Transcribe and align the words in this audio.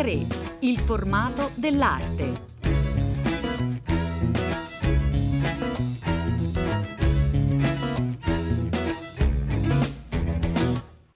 A3, 0.00 0.56
il 0.60 0.78
formato 0.78 1.50
dell'arte. 1.56 2.48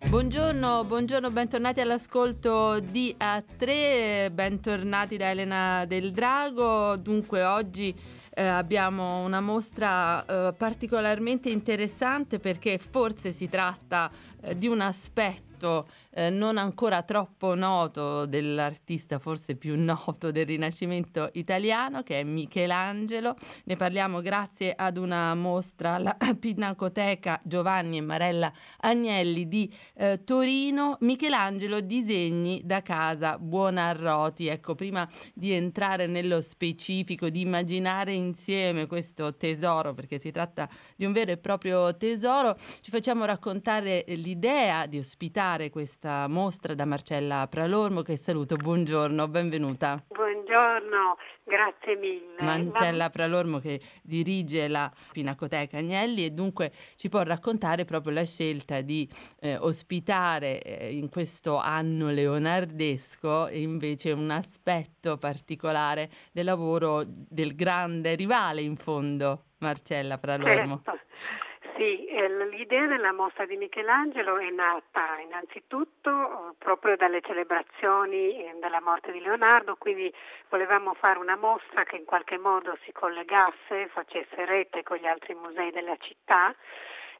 Buongiorno, 0.07 0.85
buongiorno, 0.85 1.31
bentornati 1.31 1.81
all'ascolto 1.81 2.79
di 2.81 3.17
A3, 3.19 4.31
bentornati 4.31 5.17
da 5.17 5.31
Elena 5.31 5.87
del 5.87 6.13
Drago. 6.13 6.97
Dunque 6.97 7.43
oggi 7.43 7.99
eh, 8.35 8.43
abbiamo 8.43 9.25
una 9.25 9.41
mostra 9.41 10.23
eh, 10.27 10.53
particolarmente 10.53 11.49
interessante 11.49 12.39
perché 12.39 12.77
forse 12.77 13.33
si 13.33 13.49
tratta 13.49 14.11
eh, 14.43 14.59
di 14.59 14.67
un 14.67 14.83
aspetto 14.83 15.87
eh, 16.15 16.31
non 16.31 16.59
ancora 16.59 17.03
troppo 17.03 17.55
noto 17.55 18.25
dell'artista 18.27 19.19
forse 19.19 19.57
più 19.57 19.75
noto 19.83 20.31
del 20.31 20.47
Rinascimento 20.47 21.29
italiano 21.33 22.03
che 22.03 22.21
è 22.21 22.25
Michelangelo. 22.25 23.37
Ne 23.65 23.77
parliamo 23.77 24.21
grazie 24.21 24.75
ad 24.77 24.97
una 24.97 25.35
mostra 25.35 25.95
alla 25.95 26.17
Pinacoteca 26.39 27.41
Giovanni 27.43 27.99
e 27.99 28.03
Marella 28.03 28.53
Agnelli 28.81 29.49
di 29.49 29.73
eh, 29.95 30.23
Torino. 30.25 30.97
Michelangelo 31.01 31.81
disegni 31.81 32.63
da 32.65 32.81
casa 32.83 33.37
Buonarroti. 33.39 34.47
Ecco, 34.47 34.75
prima 34.75 35.09
di 35.33 35.53
entrare 35.53 36.07
nello 36.07 36.41
specifico, 36.41 37.29
di 37.29 37.41
immaginare 37.41 38.13
insieme 38.13 38.87
questo 38.87 39.37
tesoro, 39.37 39.95
perché 39.95 40.21
si 40.21 40.31
tratta 40.31 40.69
di 40.97 41.05
un 41.05 41.13
vero 41.13 41.33
e 41.33 41.39
proprio 41.39 41.97
tesoro, 41.97 42.57
ci 42.81 42.91
facciamo 42.91 43.25
raccontare 43.25 44.05
l'idea 44.09 44.87
di 44.87 44.99
ospitare 44.99 45.71
questa 45.71 46.04
questa 46.05 46.29
mostra 46.29 46.75
da 46.75 46.85
Marcella 46.85 47.47
Pralormo 47.49 48.03
che 48.03 48.19
saluto. 48.19 48.57
Buongiorno, 48.57 49.27
benvenuta. 49.27 50.05
Buongiorno, 50.09 51.17
grazie 51.43 51.97
mille. 51.97 52.37
Marcella 52.41 53.09
Pralormo 53.09 53.59
che 53.59 53.81
dirige 54.03 54.69
la 54.69 54.93
Pinacoteca 55.13 55.79
Agnelli 55.79 56.27
e 56.27 56.31
dunque 56.31 56.73
ci 56.97 57.09
può 57.09 57.23
raccontare 57.23 57.87
proprio 57.87 58.13
la 58.13 58.25
scelta 58.27 58.83
di 58.83 59.09
eh, 59.41 59.57
ospitare 59.57 60.61
eh, 60.61 60.95
in 60.95 61.09
questo 61.09 61.57
anno 61.57 62.11
leonardesco 62.11 63.49
invece 63.53 64.13
un 64.13 64.31
aspetto 64.31 65.17
particolare 65.17 66.11
del 66.33 66.45
lavoro 66.45 67.03
del 67.07 67.55
grande 67.55 68.15
rivale 68.15 68.61
in 68.61 68.77
fondo, 68.77 69.45
Marcella 69.61 70.19
Pralormo. 70.19 70.83
Certo. 70.85 71.44
Sì, 71.77 72.07
eh, 72.07 72.29
l'idea 72.51 72.87
della 72.87 73.13
mostra 73.13 73.47
di 73.47 73.57
Michelangelo 73.57 74.39
è 74.39 74.49
nata 74.51 75.19
innanzitutto 75.19 76.11
eh, 76.11 76.55
proprio 76.57 76.95
dalle 76.95 77.21
celebrazioni 77.21 78.45
eh, 78.45 78.57
della 78.61 78.81
morte 78.81 79.11
di 79.11 79.21
Leonardo, 79.21 79.75
quindi 79.75 80.13
volevamo 80.51 80.95
fare 80.95 81.19
una 81.19 81.35
mostra 81.35 81.83
che 81.83 81.97
in 81.97 82.05
qualche 82.05 82.39
modo 82.39 82.79
si 82.85 82.93
collegasse, 82.93 83.89
facesse 83.89 84.45
rete 84.45 84.85
con 84.85 84.99
gli 84.99 85.07
altri 85.07 85.35
musei 85.35 85.73
della 85.73 85.97
città 85.97 86.55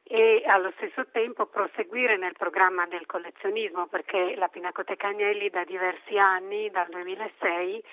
e 0.03 0.43
allo 0.45 0.71
stesso 0.77 1.05
tempo 1.11 1.47
proseguire 1.47 2.15
nel 2.15 2.33
programma 2.37 2.85
del 2.85 3.05
collezionismo 3.07 3.87
perché 3.87 4.35
la 4.37 4.47
Pinacoteca 4.47 5.07
Agnelli 5.07 5.49
da 5.49 5.65
diversi 5.65 6.17
anni, 6.17 6.69
dal 6.69 6.87
2006, 6.89 7.83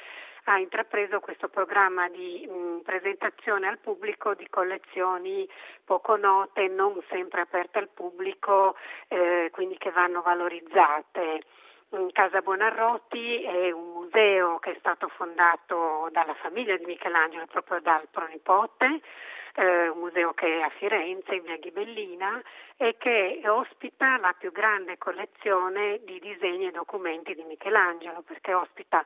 ha 0.45 0.59
intrapreso 0.59 1.21
questo 1.21 1.49
programma 1.49 2.09
di 2.09 2.47
mh, 2.47 2.83
presentazione 2.83 3.69
al 3.69 3.79
pubblico 3.79 4.35
di 4.35 4.49
collezioni 4.49 5.49
poco 5.85 6.17
note, 6.17 6.67
non 6.69 7.01
sempre 7.09 7.43
aperte 7.43 7.79
al 7.79 7.89
pubblico, 7.89 8.77
eh, 9.09 9.51
quindi 9.53 9.77
che 9.79 9.91
vanno 9.91 10.23
valorizzate. 10.23 11.43
Casa 12.13 12.41
Buonarroti 12.41 13.43
è 13.43 13.71
un 13.71 13.93
museo 13.93 14.59
che 14.59 14.73
è 14.73 14.77
stato 14.79 15.09
fondato 15.09 16.09
dalla 16.11 16.33
famiglia 16.35 16.75
di 16.79 16.87
Michelangelo, 16.87 17.45
proprio 17.47 17.81
dal 17.81 18.09
pronipote, 18.11 19.03
eh, 19.57 19.89
un 19.89 19.99
museo 19.99 20.33
che 20.33 20.59
è 20.59 20.63
a 20.63 20.71
Firenze, 20.71 21.35
in 21.35 21.43
via 21.43 21.59
Ghibellina, 21.59 22.43
e 22.79 22.97
che 22.97 23.43
ospita 23.45 24.17
la 24.17 24.35
più 24.39 24.51
grande 24.53 24.97
collezione 24.97 26.01
di 26.05 26.19
disegni 26.19 26.69
e 26.69 26.71
documenti 26.71 27.35
di 27.35 27.43
Michelangelo, 27.43 28.23
perché 28.23 28.55
ospita 28.55 29.05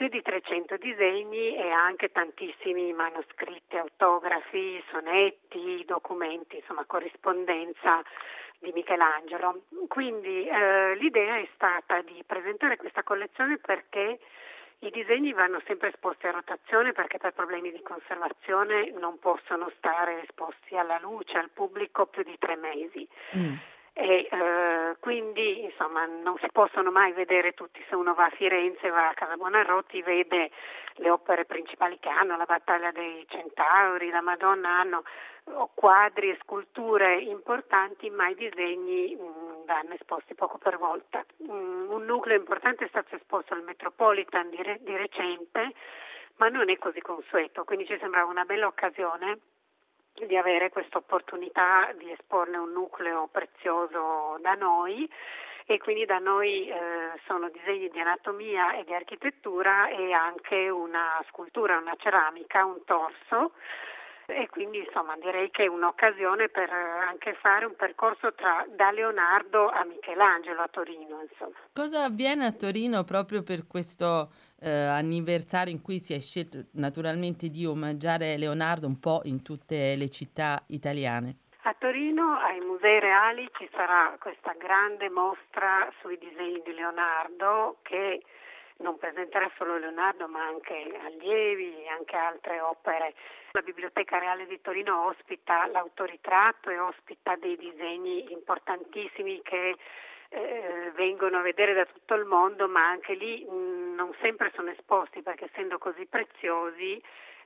più 0.00 0.08
di 0.08 0.22
300 0.22 0.78
disegni 0.78 1.54
e 1.54 1.68
anche 1.68 2.10
tantissimi 2.10 2.90
manoscritti, 2.94 3.76
autografi, 3.76 4.82
sonetti, 4.90 5.84
documenti, 5.84 6.56
insomma 6.56 6.86
corrispondenza 6.86 8.02
di 8.60 8.72
Michelangelo. 8.72 9.64
Quindi 9.88 10.46
eh, 10.46 10.96
l'idea 10.96 11.36
è 11.36 11.46
stata 11.52 12.00
di 12.00 12.24
presentare 12.24 12.78
questa 12.78 13.02
collezione 13.02 13.58
perché 13.58 14.18
i 14.78 14.90
disegni 14.90 15.34
vanno 15.34 15.60
sempre 15.66 15.88
esposti 15.88 16.26
a 16.28 16.30
rotazione 16.30 16.92
perché 16.92 17.18
per 17.18 17.34
problemi 17.34 17.70
di 17.70 17.82
conservazione 17.82 18.92
non 18.92 19.18
possono 19.18 19.70
stare 19.76 20.22
esposti 20.22 20.78
alla 20.78 20.98
luce, 20.98 21.36
al 21.36 21.50
pubblico 21.52 22.06
più 22.06 22.22
di 22.22 22.38
tre 22.38 22.56
mesi. 22.56 23.06
Mm 23.36 23.54
e 23.92 24.28
eh, 24.30 24.96
quindi 25.00 25.64
insomma 25.64 26.06
non 26.06 26.36
si 26.38 26.46
possono 26.52 26.90
mai 26.90 27.12
vedere 27.12 27.52
tutti, 27.52 27.84
se 27.88 27.94
uno 27.94 28.14
va 28.14 28.26
a 28.26 28.30
Firenze, 28.30 28.88
va 28.88 29.08
a 29.08 29.14
Casa 29.14 29.36
Buonarroti, 29.36 30.02
vede 30.02 30.50
le 30.94 31.10
opere 31.10 31.44
principali 31.44 31.98
che 31.98 32.08
hanno, 32.08 32.36
la 32.36 32.44
battaglia 32.44 32.90
dei 32.92 33.26
Centauri, 33.28 34.10
la 34.10 34.20
Madonna, 34.20 34.80
hanno 34.80 35.02
quadri 35.74 36.30
e 36.30 36.38
sculture 36.42 37.16
importanti, 37.16 38.10
ma 38.10 38.28
i 38.28 38.34
disegni 38.34 39.16
mh, 39.16 39.22
mm, 39.22 39.64
vanno 39.66 39.94
esposti 39.94 40.34
poco 40.34 40.58
per 40.58 40.78
volta. 40.78 41.24
Mm, 41.42 41.90
un 41.90 42.04
nucleo 42.04 42.36
importante 42.36 42.84
è 42.84 42.88
stato 42.88 43.16
esposto 43.16 43.54
al 43.54 43.62
Metropolitan 43.62 44.50
di, 44.50 44.62
re- 44.62 44.78
di 44.80 44.96
recente, 44.96 45.72
ma 46.36 46.48
non 46.48 46.70
è 46.70 46.78
così 46.78 47.00
consueto, 47.00 47.64
quindi 47.64 47.86
ci 47.86 47.98
sembrava 47.98 48.30
una 48.30 48.44
bella 48.44 48.66
occasione 48.66 49.38
di 50.14 50.36
avere 50.36 50.70
questa 50.70 50.98
opportunità 50.98 51.92
di 51.96 52.10
esporne 52.10 52.56
un 52.56 52.72
nucleo 52.72 53.28
prezioso 53.30 54.38
da 54.40 54.54
noi 54.54 55.08
e 55.66 55.78
quindi 55.78 56.04
da 56.04 56.18
noi 56.18 56.68
eh, 56.68 56.74
sono 57.26 57.48
disegni 57.48 57.88
di 57.90 58.00
anatomia 58.00 58.74
e 58.74 58.84
di 58.84 58.92
architettura 58.92 59.88
e 59.88 60.12
anche 60.12 60.68
una 60.68 61.22
scultura, 61.28 61.78
una 61.78 61.94
ceramica, 61.96 62.64
un 62.64 62.82
torso 62.84 63.52
e 64.30 64.48
quindi 64.48 64.78
insomma 64.78 65.16
direi 65.16 65.50
che 65.50 65.64
è 65.64 65.66
un'occasione 65.66 66.48
per 66.48 66.70
anche 66.70 67.34
fare 67.34 67.64
un 67.64 67.74
percorso 67.76 68.32
tra, 68.34 68.64
da 68.74 68.90
Leonardo 68.90 69.68
a 69.68 69.84
Michelangelo 69.84 70.62
a 70.62 70.68
Torino. 70.68 71.20
Insomma. 71.28 71.56
Cosa 71.72 72.04
avviene 72.04 72.46
a 72.46 72.52
Torino 72.52 73.04
proprio 73.04 73.42
per 73.42 73.66
questo 73.66 74.30
eh, 74.60 74.70
anniversario 74.70 75.72
in 75.72 75.82
cui 75.82 76.00
si 76.00 76.14
è 76.14 76.20
scelto 76.20 76.64
naturalmente 76.72 77.48
di 77.48 77.66
omaggiare 77.66 78.36
Leonardo 78.36 78.86
un 78.86 78.98
po' 78.98 79.20
in 79.24 79.42
tutte 79.42 79.96
le 79.96 80.08
città 80.08 80.62
italiane? 80.68 81.36
A 81.62 81.74
Torino, 81.78 82.38
ai 82.38 82.58
Musei 82.60 83.00
Reali, 83.00 83.46
ci 83.58 83.68
sarà 83.72 84.16
questa 84.18 84.54
grande 84.58 85.10
mostra 85.10 85.92
sui 86.00 86.16
disegni 86.18 86.62
di 86.64 86.72
Leonardo 86.72 87.78
che 87.82 88.22
non 88.80 88.98
presenterà 88.98 89.50
solo 89.56 89.78
Leonardo 89.78 90.28
ma 90.28 90.44
anche 90.44 90.74
allievi, 91.04 91.86
anche 91.88 92.16
altre 92.16 92.60
opere. 92.60 93.14
La 93.52 93.62
Biblioteca 93.62 94.18
Reale 94.18 94.46
di 94.46 94.60
Torino 94.60 95.06
ospita 95.06 95.66
l'autoritratto 95.66 96.70
e 96.70 96.78
ospita 96.78 97.36
dei 97.36 97.56
disegni 97.56 98.30
importantissimi 98.32 99.40
che 99.42 99.76
eh, 100.28 100.92
vengono 100.94 101.38
a 101.38 101.42
vedere 101.42 101.74
da 101.74 101.84
tutto 101.84 102.14
il 102.14 102.24
mondo, 102.24 102.68
ma 102.68 102.86
anche 102.86 103.14
lì 103.14 103.44
mh, 103.44 103.94
non 103.94 104.14
sempre 104.20 104.52
sono 104.54 104.70
esposti 104.70 105.22
perché 105.22 105.46
essendo 105.46 105.78
così 105.78 106.06
preziosi 106.06 107.02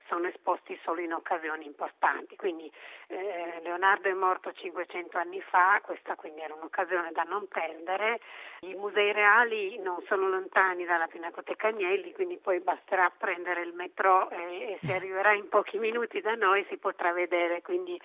sono 0.09 0.29
esposti 0.29 0.79
solo 0.83 1.01
in 1.01 1.13
occasioni 1.13 1.67
importanti. 1.67 2.37
Quindi 2.37 2.71
eh, 3.09 3.61
Leonardo 3.63 4.09
è 4.09 4.13
morto 4.13 4.53
500 4.53 5.19
anni 5.19 5.41
fa, 5.41 5.81
questa 5.83 6.15
quindi 6.15 6.41
era 6.41 6.55
un'occasione 6.55 7.13
da 7.13 7.23
non 7.23 7.47
perdere. 7.49 8.21
I 8.61 8.75
musei 8.75 9.13
reali 9.13 9.79
non 9.79 10.03
sono 10.07 10.29
lontani 10.29 10.85
dalla 10.85 11.07
Pinacoteca 11.07 11.69
Agnelli, 11.69 12.13
quindi 12.13 12.39
poi 12.39 12.61
basterà 12.61 13.11
prendere 13.17 13.63
il 13.63 13.73
metro 13.75 14.31
e, 14.31 14.73
e 14.73 14.79
si 14.83 14.93
arriverà 14.93 15.33
in 15.33 15.49
pochi 15.49 15.79
minuti 15.79 16.21
da 16.21 16.35
noi, 16.35 16.65
si 16.69 16.77
potrà 16.77 17.13
vedere 17.13 17.63
quindi 17.63 18.01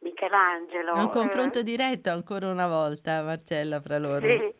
Michelangelo. 0.00 0.92
Un 0.94 1.08
confronto 1.08 1.60
eh, 1.60 1.62
diretto 1.62 2.10
ancora 2.10 2.48
una 2.48 2.68
volta, 2.68 3.22
Marcella, 3.22 3.80
fra 3.80 3.98
loro. 3.98 4.26
Sì, 4.26 4.54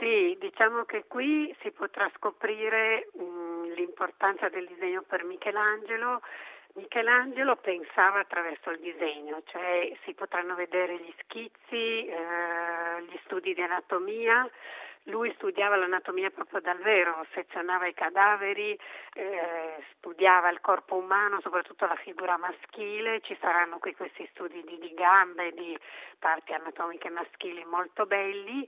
sì, 0.00 0.34
diciamo 0.40 0.84
che 0.84 1.04
qui 1.06 1.54
si 1.60 1.70
potrà 1.72 2.10
scoprire 2.16 3.10
mh, 3.12 3.74
l'importanza 3.74 4.48
del 4.48 4.66
disegno 4.66 5.02
per 5.02 5.24
Michelangelo. 5.24 6.22
Michelangelo 6.74 7.56
pensava 7.56 8.20
attraverso 8.20 8.70
il 8.70 8.78
disegno, 8.80 9.42
cioè 9.44 9.92
si 10.04 10.14
potranno 10.14 10.54
vedere 10.54 10.96
gli 10.96 11.12
schizzi, 11.18 12.06
eh, 12.06 13.02
gli 13.02 13.18
studi 13.24 13.52
di 13.52 13.60
anatomia, 13.60 14.48
lui 15.04 15.32
studiava 15.34 15.76
l'anatomia 15.76 16.30
proprio 16.30 16.60
dal 16.60 16.78
vero, 16.78 17.26
sezionava 17.32 17.86
i 17.86 17.94
cadaveri, 17.94 18.78
eh, 19.14 19.84
studiava 19.96 20.48
il 20.50 20.60
corpo 20.60 20.94
umano, 20.96 21.40
soprattutto 21.40 21.86
la 21.86 21.96
figura 21.96 22.38
maschile, 22.38 23.20
ci 23.20 23.36
saranno 23.40 23.78
qui 23.78 23.94
questi 23.94 24.26
studi 24.32 24.62
di, 24.64 24.78
di 24.78 24.94
gambe, 24.94 25.52
di 25.52 25.76
parti 26.18 26.52
anatomiche 26.54 27.10
maschili 27.10 27.64
molto 27.64 28.06
belli 28.06 28.66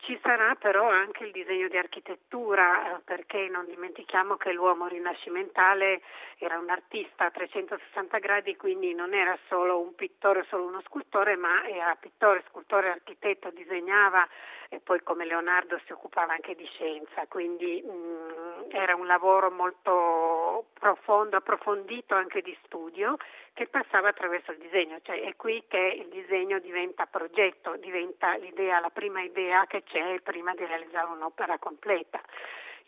Ci 0.00 0.18
sarà 0.22 0.54
però 0.54 0.88
anche 0.88 1.24
il 1.24 1.32
disegno 1.32 1.68
di 1.68 1.76
architettura, 1.76 2.96
eh, 2.96 3.00
perché 3.04 3.48
non 3.48 3.66
dimentichiamo 3.66 4.36
che 4.36 4.52
l'uomo 4.52 4.86
rinascimentale 4.86 6.00
era 6.38 6.56
un 6.56 6.70
artista 6.70 7.26
a 7.26 7.30
360 7.30 8.18
gradi, 8.18 8.56
quindi 8.56 8.94
non 8.94 9.12
era 9.12 9.36
solo 9.48 9.80
un 9.80 9.94
pittore, 9.94 10.46
solo 10.48 10.66
uno 10.66 10.80
scultore, 10.86 11.36
ma 11.36 11.66
era 11.68 11.94
pittore, 11.96 12.44
scultore, 12.48 12.90
architetto, 12.90 13.50
disegnava 13.50 14.26
e 14.70 14.80
poi 14.80 15.02
come 15.02 15.24
Leonardo 15.24 15.80
si 15.86 15.92
occupava 15.92 16.32
anche 16.32 16.54
di 16.54 16.66
scienza, 16.66 17.26
quindi 17.26 17.82
mh, 17.82 17.90
mm, 17.90 18.60
era 18.70 18.94
un 18.94 19.06
lavoro 19.06 19.50
molto 19.50 20.66
profondo, 20.74 21.36
approfondito 21.36 22.14
anche 22.14 22.42
di 22.42 22.56
studio 22.64 23.16
che 23.58 23.66
passava 23.66 24.10
attraverso 24.10 24.52
il 24.52 24.58
disegno, 24.58 25.00
cioè 25.02 25.20
è 25.20 25.34
qui 25.34 25.64
che 25.66 26.00
il 26.00 26.06
disegno 26.10 26.60
diventa 26.60 27.06
progetto, 27.06 27.74
diventa 27.78 28.36
l'idea, 28.36 28.78
la 28.78 28.90
prima 28.90 29.20
idea 29.20 29.66
che 29.66 29.82
c'è 29.82 30.20
prima 30.20 30.54
di 30.54 30.64
realizzare 30.64 31.10
un'opera 31.10 31.58
completa. 31.58 32.20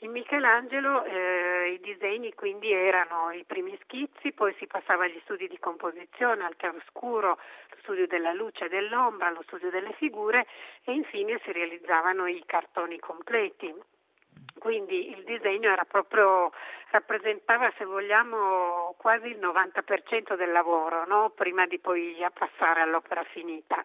In 0.03 0.13
Michelangelo 0.13 1.03
eh, 1.03 1.73
i 1.73 1.81
disegni 1.81 2.33
quindi 2.35 2.71
erano 2.71 3.33
i 3.33 3.43
primi 3.43 3.77
schizzi, 3.83 4.31
poi 4.31 4.55
si 4.59 4.69
passava 4.69 5.07
agli 5.07 5.19
studi 5.25 5.49
di 5.49 5.59
composizione, 5.59 6.45
al 6.45 6.55
chiaroscuro, 6.55 7.31
lo 7.71 7.77
studio 7.81 8.07
della 8.07 8.33
luce 8.33 8.67
e 8.67 8.69
dell'ombra, 8.69 9.31
lo 9.31 9.43
studio 9.43 9.71
delle 9.71 9.93
figure 9.95 10.47
e 10.85 10.93
infine 10.93 11.41
si 11.43 11.51
realizzavano 11.51 12.27
i 12.27 12.45
cartoni 12.47 12.97
completi. 13.01 13.75
Quindi 14.59 15.11
il 15.11 15.25
disegno 15.25 15.75
proprio, 15.89 16.53
rappresentava, 16.91 17.73
se 17.79 17.85
vogliamo, 17.85 18.95
quasi 18.99 19.29
il 19.29 19.39
90% 19.39 20.37
del 20.37 20.53
lavoro, 20.53 21.07
no? 21.07 21.31
prima 21.35 21.67
di 21.67 21.79
poi 21.79 22.17
passare 22.33 22.81
all'opera 22.83 23.25
finita. 23.33 23.85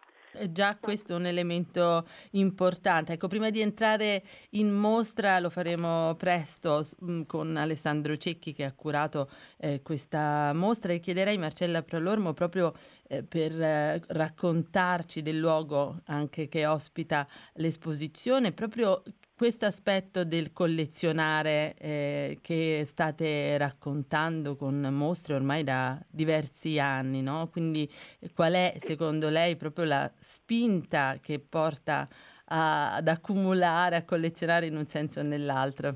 Già 0.50 0.78
questo 0.80 1.14
è 1.14 1.16
un 1.16 1.26
elemento 1.26 2.06
importante. 2.32 3.14
Ecco, 3.14 3.28
prima 3.28 3.50
di 3.50 3.62
entrare 3.62 4.22
in 4.52 4.74
mostra 4.74 5.40
lo 5.40 5.50
faremo 5.50 6.14
presto 6.16 6.84
mm, 7.04 7.22
con 7.24 7.56
Alessandro 7.56 8.18
Cecchi 8.18 8.54
che 8.54 8.66
ha 8.66 8.74
curato 8.74 9.30
eh, 9.58 9.82
questa 9.82 10.52
mostra 10.54 10.92
e 10.92 11.00
chiederei 11.00 11.38
Marcella 11.38 11.84
Pralormo 11.84 12.34
proprio 12.34 12.74
eh, 13.08 13.24
per 13.24 13.52
eh, 13.52 14.02
raccontarci 14.08 15.22
del 15.22 15.38
luogo 15.38 16.02
anche 16.08 16.50
che 16.50 16.66
ospita 16.66 17.26
l'esposizione, 17.54 18.52
proprio 18.52 19.02
questo 19.36 19.66
aspetto 19.66 20.24
del 20.24 20.54
collezionare 20.54 21.76
eh, 21.78 22.40
che 22.42 22.84
state 22.86 23.58
raccontando 23.58 24.56
con 24.56 24.80
mostre 24.94 25.34
ormai 25.34 25.64
da 25.64 26.00
diversi 26.10 26.80
anni, 26.80 27.22
no? 27.22 27.50
Quindi 27.52 27.86
qual 28.34 28.54
è 28.54 28.76
secondo 28.78 29.30
lei 29.30 29.58
proprio 29.58 29.86
la 29.86 30.10
spinta 30.16 31.18
che 31.22 31.40
porta 31.40 32.08
a, 32.46 32.96
ad 32.96 33.08
accumulare, 33.10 33.98
a 33.98 34.06
collezionare 34.06 34.68
in 34.68 34.78
un 34.78 34.86
senso 34.86 35.20
o 35.20 35.24
nell'altro? 35.24 35.92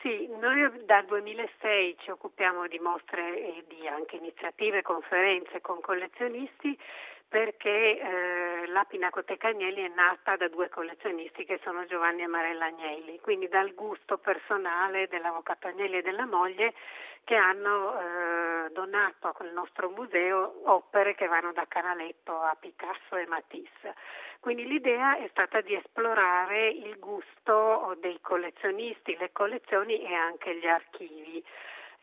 Sì, 0.00 0.28
noi 0.40 0.84
dal 0.86 1.04
2006 1.04 1.96
ci 1.98 2.10
occupiamo 2.10 2.66
di 2.68 2.78
mostre 2.78 3.36
e 3.36 3.64
di 3.68 3.86
anche 3.86 4.16
iniziative, 4.16 4.80
conferenze 4.80 5.60
con 5.60 5.80
collezionisti 5.80 6.78
perché 7.28 7.98
eh, 7.98 8.66
la 8.68 8.84
Pinacoteca 8.84 9.48
Agnelli 9.48 9.82
è 9.82 9.92
nata 9.94 10.36
da 10.36 10.48
due 10.48 10.68
collezionisti 10.68 11.44
che 11.44 11.60
sono 11.62 11.84
Giovanni 11.86 12.22
e 12.22 12.26
Marella 12.26 12.66
Agnelli, 12.66 13.18
quindi 13.20 13.48
dal 13.48 13.74
gusto 13.74 14.18
personale 14.18 15.08
dell'avvocato 15.08 15.66
Agnelli 15.66 15.98
e 15.98 16.02
della 16.02 16.26
moglie 16.26 16.74
che 17.24 17.34
hanno 17.34 17.98
eh, 17.98 18.70
donato 18.70 19.34
al 19.38 19.52
nostro 19.52 19.90
museo 19.90 20.60
opere 20.70 21.16
che 21.16 21.26
vanno 21.26 21.52
da 21.52 21.66
Canaletto 21.66 22.40
a 22.40 22.56
Picasso 22.58 23.16
e 23.16 23.26
Matisse. 23.26 23.96
Quindi 24.38 24.64
l'idea 24.64 25.16
è 25.16 25.26
stata 25.30 25.60
di 25.60 25.74
esplorare 25.74 26.68
il 26.68 26.96
gusto 27.00 27.96
dei 28.00 28.20
collezionisti, 28.20 29.16
le 29.16 29.32
collezioni 29.32 30.00
e 30.02 30.14
anche 30.14 30.54
gli 30.56 30.68
archivi. 30.68 31.44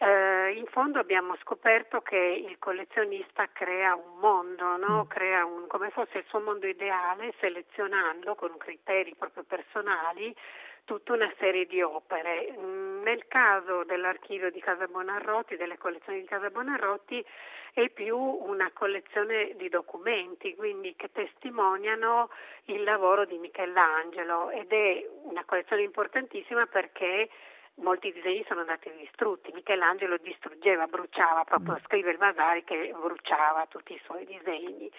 Eh, 0.03 0.51
in 0.57 0.65
fondo 0.65 0.99
abbiamo 0.99 1.37
scoperto 1.37 2.01
che 2.01 2.17
il 2.17 2.59
collezionista 2.59 3.47
crea 3.53 3.95
un 3.95 4.19
mondo, 4.19 4.75
no? 4.75 5.05
Mm. 5.05 5.07
crea 5.07 5.45
un, 5.45 5.65
come 5.67 5.91
fosse 5.91 6.17
il 6.17 6.25
suo 6.27 6.41
mondo 6.41 6.67
ideale, 6.67 7.33
selezionando 7.39 8.35
con 8.35 8.57
criteri 8.57 9.15
proprio 9.17 9.43
personali 9.43 10.35
tutta 10.83 11.13
una 11.13 11.31
serie 11.37 11.65
di 11.67 11.81
opere. 11.81 12.53
Mm, 12.59 13.01
nel 13.03 13.29
caso 13.29 13.85
dell'archivio 13.85 14.51
di 14.51 14.59
Casa 14.59 14.87
Bonarroti, 14.87 15.55
delle 15.55 15.77
collezioni 15.77 16.19
di 16.19 16.27
Casa 16.27 16.49
Bonarroti, 16.49 17.25
è 17.71 17.87
più 17.87 18.17
una 18.17 18.71
collezione 18.73 19.53
di 19.55 19.69
documenti, 19.69 20.53
quindi 20.55 20.97
che 20.97 21.13
testimoniano 21.13 22.29
il 22.65 22.83
lavoro 22.83 23.23
di 23.23 23.37
Michelangelo 23.37 24.49
ed 24.49 24.69
è 24.69 25.07
una 25.23 25.45
collezione 25.45 25.83
importantissima 25.83 26.65
perché 26.65 27.29
molti 27.75 28.11
disegni 28.11 28.43
sono 28.47 28.61
andati 28.61 28.91
distrutti. 28.97 29.51
Michelangelo 29.53 30.17
distruggeva, 30.17 30.87
bruciava, 30.87 31.43
proprio 31.43 31.73
mm. 31.73 31.85
scrive 31.85 32.11
il 32.11 32.17
Vasari 32.17 32.63
che 32.63 32.93
bruciava 32.95 33.65
tutti 33.67 33.93
i 33.93 34.01
suoi 34.03 34.25
disegni. 34.25 34.91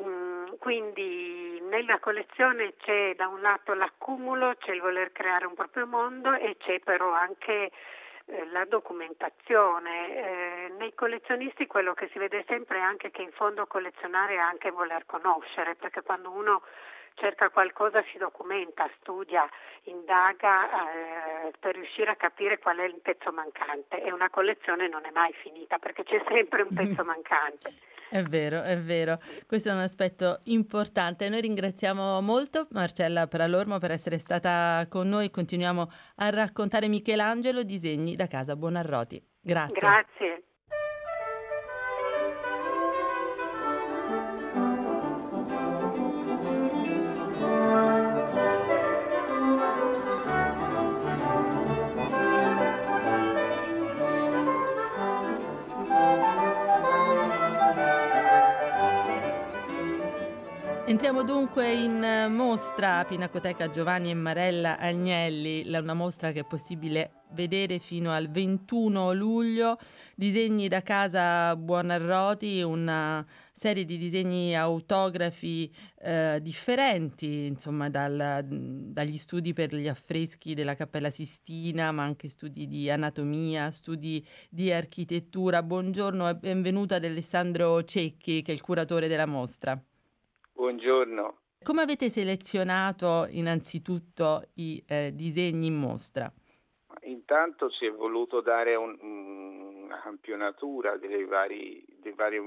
Mm, 0.00 0.54
quindi 0.58 1.60
nella 1.68 1.98
collezione 1.98 2.74
c'è 2.78 3.14
da 3.14 3.28
un 3.28 3.42
lato 3.42 3.74
l'accumulo, 3.74 4.54
c'è 4.56 4.72
il 4.72 4.80
voler 4.80 5.12
creare 5.12 5.44
un 5.44 5.54
proprio 5.54 5.86
mondo 5.86 6.32
e 6.32 6.56
c'è 6.56 6.80
però 6.80 7.12
anche 7.12 7.70
eh, 8.26 8.46
la 8.46 8.64
documentazione. 8.64 10.16
Eh, 10.16 10.72
nei 10.78 10.94
collezionisti 10.94 11.66
quello 11.66 11.92
che 11.92 12.08
si 12.12 12.18
vede 12.18 12.44
sempre 12.48 12.78
è 12.78 12.82
anche 12.82 13.10
che 13.10 13.20
in 13.20 13.32
fondo 13.32 13.66
collezionare 13.66 14.34
è 14.34 14.38
anche 14.38 14.70
voler 14.70 15.04
conoscere, 15.04 15.74
perché 15.74 16.02
quando 16.02 16.30
uno 16.30 16.62
cerca 17.14 17.50
qualcosa, 17.50 18.02
si 18.12 18.18
documenta, 18.18 18.88
studia, 19.00 19.48
indaga 19.84 20.66
eh, 20.66 21.52
per 21.58 21.74
riuscire 21.74 22.10
a 22.10 22.16
capire 22.16 22.58
qual 22.58 22.78
è 22.78 22.84
il 22.84 23.00
pezzo 23.02 23.32
mancante 23.32 24.02
e 24.02 24.12
una 24.12 24.30
collezione 24.30 24.88
non 24.88 25.04
è 25.04 25.10
mai 25.10 25.32
finita 25.34 25.78
perché 25.78 26.04
c'è 26.04 26.22
sempre 26.28 26.62
un 26.62 26.74
pezzo 26.74 27.04
mancante. 27.04 27.72
È 28.12 28.22
vero, 28.22 28.60
è 28.60 28.76
vero. 28.76 29.16
Questo 29.46 29.70
è 29.70 29.72
un 29.72 29.78
aspetto 29.78 30.40
importante. 30.44 31.30
Noi 31.30 31.40
ringraziamo 31.40 32.20
molto 32.20 32.66
Marcella 32.72 33.26
Pralormo 33.26 33.78
per 33.78 33.90
essere 33.90 34.18
stata 34.18 34.86
con 34.90 35.08
noi. 35.08 35.30
Continuiamo 35.30 35.86
a 36.16 36.28
raccontare 36.28 36.88
Michelangelo 36.88 37.62
disegni 37.62 38.14
da 38.14 38.26
casa 38.26 38.54
Buonarroti. 38.54 39.18
Grazie. 39.40 39.80
Grazie. 39.80 40.31
Entriamo 60.84 61.22
dunque 61.22 61.72
in 61.72 62.02
eh, 62.02 62.26
mostra 62.26 63.04
Pinacoteca 63.04 63.70
Giovanni 63.70 64.10
e 64.10 64.14
Marella 64.14 64.78
Agnelli, 64.78 65.64
una 65.68 65.94
mostra 65.94 66.32
che 66.32 66.40
è 66.40 66.44
possibile 66.44 67.22
vedere 67.30 67.78
fino 67.78 68.10
al 68.10 68.28
21 68.28 69.12
luglio. 69.12 69.78
Disegni 70.16 70.66
da 70.66 70.82
casa 70.82 71.54
Buonarroti, 71.54 72.62
una 72.62 73.24
serie 73.52 73.84
di 73.84 73.96
disegni 73.96 74.56
autografi 74.56 75.72
eh, 76.00 76.40
differenti, 76.42 77.46
insomma, 77.46 77.88
dal, 77.88 78.44
dagli 78.44 79.18
studi 79.18 79.52
per 79.52 79.72
gli 79.72 79.86
affreschi 79.88 80.54
della 80.54 80.74
Cappella 80.74 81.10
Sistina, 81.10 81.92
ma 81.92 82.02
anche 82.02 82.28
studi 82.28 82.66
di 82.66 82.90
anatomia, 82.90 83.70
studi 83.70 84.26
di 84.50 84.72
architettura. 84.72 85.62
Buongiorno 85.62 86.28
e 86.28 86.34
benvenuto 86.34 86.94
ad 86.94 87.04
Alessandro 87.04 87.84
Cecchi, 87.84 88.42
che 88.42 88.50
è 88.50 88.54
il 88.54 88.60
curatore 88.60 89.06
della 89.06 89.26
mostra. 89.26 89.80
Buongiorno. 90.52 91.38
Come 91.62 91.82
avete 91.82 92.08
selezionato 92.08 93.26
innanzitutto 93.30 94.48
i 94.56 94.82
eh, 94.86 95.12
disegni 95.14 95.66
in 95.66 95.76
mostra? 95.76 96.30
Intanto 97.02 97.70
si 97.70 97.86
è 97.86 97.90
voluto 97.90 98.40
dare 98.40 98.74
un, 98.74 98.96
una 99.00 100.00
campionatura 100.00 100.96
dei 100.96 101.24
vari, 101.24 101.84
dei 102.00 102.12
vari, 102.12 102.38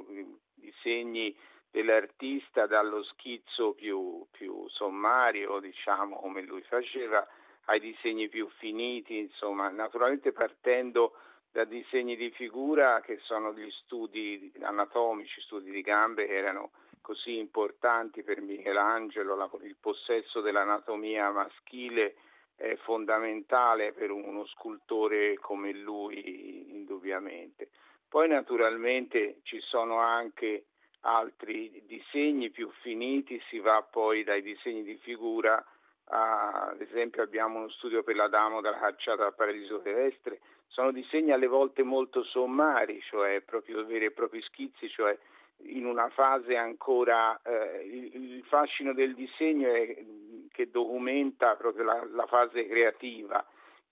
disegni 0.53 1.35
dell'artista 1.71 2.67
dallo 2.67 3.03
schizzo 3.03 3.73
più, 3.73 4.25
più 4.31 4.67
sommario, 4.69 5.59
diciamo 5.59 6.17
come 6.17 6.41
lui 6.41 6.61
faceva, 6.61 7.25
ai 7.65 7.79
disegni 7.79 8.29
più 8.29 8.47
finiti, 8.59 9.17
insomma, 9.17 9.69
naturalmente 9.69 10.31
partendo 10.31 11.13
da 11.51 11.63
disegni 11.63 12.15
di 12.15 12.31
figura 12.31 13.01
che 13.01 13.17
sono 13.23 13.53
gli 13.53 13.69
studi 13.71 14.51
anatomici, 14.61 15.41
studi 15.41 15.71
di 15.71 15.81
gambe 15.81 16.25
che 16.25 16.35
erano 16.35 16.71
così 17.05 17.37
importanti 17.37 18.23
per 18.23 18.41
Michelangelo, 18.41 19.35
la, 19.35 19.47
il 19.61 19.75
possesso 19.79 20.41
dell'anatomia 20.41 21.29
maschile 21.29 22.15
è 22.55 22.75
fondamentale 22.77 23.93
per 23.93 24.09
uno 24.09 24.43
scultore 24.47 25.37
come 25.37 25.71
lui, 25.71 26.71
indubbiamente. 26.73 27.69
Poi 28.09 28.27
naturalmente 28.27 29.41
ci 29.43 29.59
sono 29.59 29.99
anche 29.99 30.65
altri 31.01 31.83
disegni 31.85 32.49
più 32.49 32.71
finiti, 32.81 33.39
si 33.49 33.59
va 33.59 33.83
poi 33.83 34.23
dai 34.23 34.41
disegni 34.41 34.81
di 34.81 34.97
figura 34.97 35.63
a, 36.05 36.69
ad 36.71 36.81
esempio 36.81 37.21
abbiamo 37.21 37.59
uno 37.59 37.69
studio 37.69 38.01
per 38.01 38.15
l'Adamo 38.15 38.61
dalla 38.61 38.79
cacciata 38.79 39.27
al 39.27 39.35
paradiso 39.35 39.79
terrestre, 39.81 40.39
sono 40.69 40.91
disegni 40.91 41.31
alle 41.31 41.45
volte 41.45 41.83
molto 41.83 42.23
sommari, 42.23 42.99
cioè 43.01 43.41
proprio 43.41 43.85
veri 43.85 44.05
e 44.05 44.11
propri 44.11 44.41
schizzi, 44.41 44.89
cioè 44.89 45.15
in 45.63 45.85
una 45.85 46.09
fase 46.09 46.55
ancora 46.55 47.39
eh, 47.41 47.85
il, 47.85 48.23
il, 48.35 48.43
fascino 48.45 48.93
del 48.93 49.15
disegno 49.15 49.73
è 49.73 50.03
che 50.51 50.69
documenta 50.69 51.55
proprio 51.55 51.83
la, 51.83 52.05
la 52.11 52.27
fase 52.27 52.67
creativa 52.67 53.45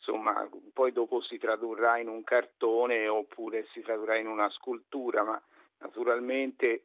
insomma, 0.04 0.48
poi 0.74 0.92
dopo 0.92 1.22
si 1.22 1.38
tradurrà 1.38 1.98
in 1.98 2.10
un 2.10 2.24
cartone 2.26 3.08
oppure 3.08 3.66
si 3.72 3.82
tradurrà 3.82 4.18
in 4.18 4.28
una 4.28 4.50
scultura, 4.50 5.24
ma 5.24 5.42
naturalmente 5.80 6.84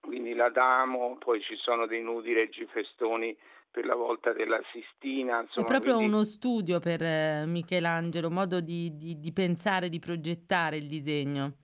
quindi 0.00 0.34
l'Adamo, 0.34 1.16
poi 1.18 1.42
ci 1.42 1.56
sono 1.56 1.86
dei 1.86 2.02
nudi 2.02 2.32
reggifestoni 2.32 3.36
per 3.70 3.84
la 3.84 3.94
volta 3.94 4.32
della 4.32 4.60
Sistina. 4.72 5.42
Insomma, 5.42 5.66
È 5.66 5.70
proprio 5.70 5.94
quindi... 5.96 6.12
uno 6.12 6.24
studio 6.24 6.80
per 6.80 7.02
eh, 7.02 7.44
Michelangelo, 7.46 8.30
modo 8.30 8.60
di, 8.60 8.96
di, 8.96 9.18
di 9.18 9.32
pensare, 9.32 9.90
di 9.90 9.98
progettare 9.98 10.76
il 10.76 10.86
disegno. 10.86 11.56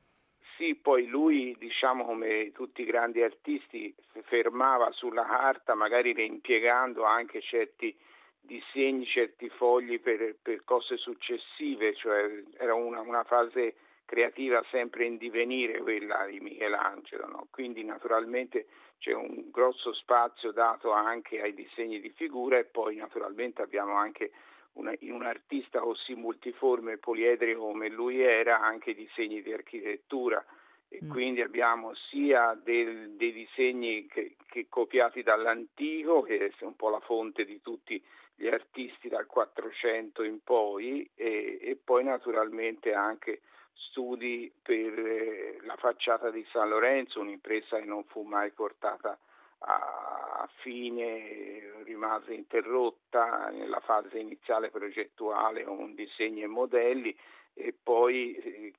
Sì, 0.62 0.76
poi 0.76 1.08
lui, 1.08 1.56
diciamo 1.58 2.04
come 2.04 2.52
tutti 2.52 2.82
i 2.82 2.84
grandi 2.84 3.20
artisti, 3.20 3.92
fermava 4.26 4.92
sulla 4.92 5.24
carta, 5.24 5.74
magari 5.74 6.12
reimpiegando 6.12 7.02
anche 7.02 7.40
certi 7.40 7.92
disegni, 8.40 9.04
certi 9.04 9.48
fogli 9.48 9.98
per, 9.98 10.36
per 10.40 10.62
cose 10.62 10.98
successive, 10.98 11.96
cioè 11.96 12.44
era 12.58 12.74
una, 12.74 13.00
una, 13.00 13.24
fase 13.24 13.74
creativa 14.04 14.64
sempre 14.70 15.04
in 15.04 15.16
divenire 15.16 15.80
quella 15.80 16.26
di 16.26 16.38
Michelangelo, 16.38 17.26
no? 17.26 17.48
quindi 17.50 17.82
naturalmente 17.82 18.66
c'è 19.00 19.12
un 19.12 19.50
grosso 19.50 19.92
spazio 19.92 20.52
dato 20.52 20.92
anche 20.92 21.40
ai 21.42 21.54
disegni 21.54 21.98
di 21.98 22.10
figura 22.10 22.56
e 22.56 22.66
poi 22.66 22.94
naturalmente 22.94 23.62
abbiamo 23.62 23.96
anche 23.96 24.30
una, 24.74 24.94
in 25.00 25.12
un 25.12 25.24
artista 25.24 25.80
così 25.80 26.14
multiforme 26.14 26.92
e 26.92 26.98
poliedrico 26.98 27.66
come 27.66 27.88
lui 27.88 28.20
era 28.20 28.60
anche 28.60 28.94
disegni 28.94 29.42
di 29.42 29.52
architettura 29.52 30.44
e 30.88 31.00
mm. 31.02 31.10
quindi 31.10 31.40
abbiamo 31.40 31.94
sia 32.10 32.58
del, 32.62 33.12
dei 33.12 33.32
disegni 33.32 34.06
che, 34.06 34.36
che 34.46 34.66
copiati 34.68 35.22
dall'antico, 35.22 36.20
che 36.20 36.48
è 36.48 36.64
un 36.64 36.76
po' 36.76 36.90
la 36.90 37.00
fonte 37.00 37.46
di 37.46 37.62
tutti 37.62 38.02
gli 38.34 38.46
artisti 38.46 39.08
dal 39.08 39.26
400 39.26 40.22
in 40.22 40.42
poi, 40.42 41.08
e, 41.14 41.58
e 41.62 41.78
poi 41.82 42.04
naturalmente 42.04 42.92
anche 42.92 43.40
studi 43.72 44.52
per 44.60 44.98
eh, 44.98 45.58
la 45.62 45.76
facciata 45.76 46.30
di 46.30 46.44
San 46.50 46.68
Lorenzo, 46.68 47.20
un'impresa 47.20 47.78
che 47.78 47.86
non 47.86 48.04
fu 48.04 48.22
mai 48.22 48.50
portata 48.50 49.18
a 49.64 50.48
fine, 50.60 51.82
rimase 51.84 52.34
interrotta 52.34 53.50
nella 53.50 53.80
fase 53.80 54.18
iniziale 54.18 54.70
progettuale 54.70 55.64
con 55.64 55.94
disegni 55.94 56.42
e 56.42 56.46
modelli 56.46 57.16
e 57.54 57.74
poi 57.80 58.34
eh, 58.34 58.72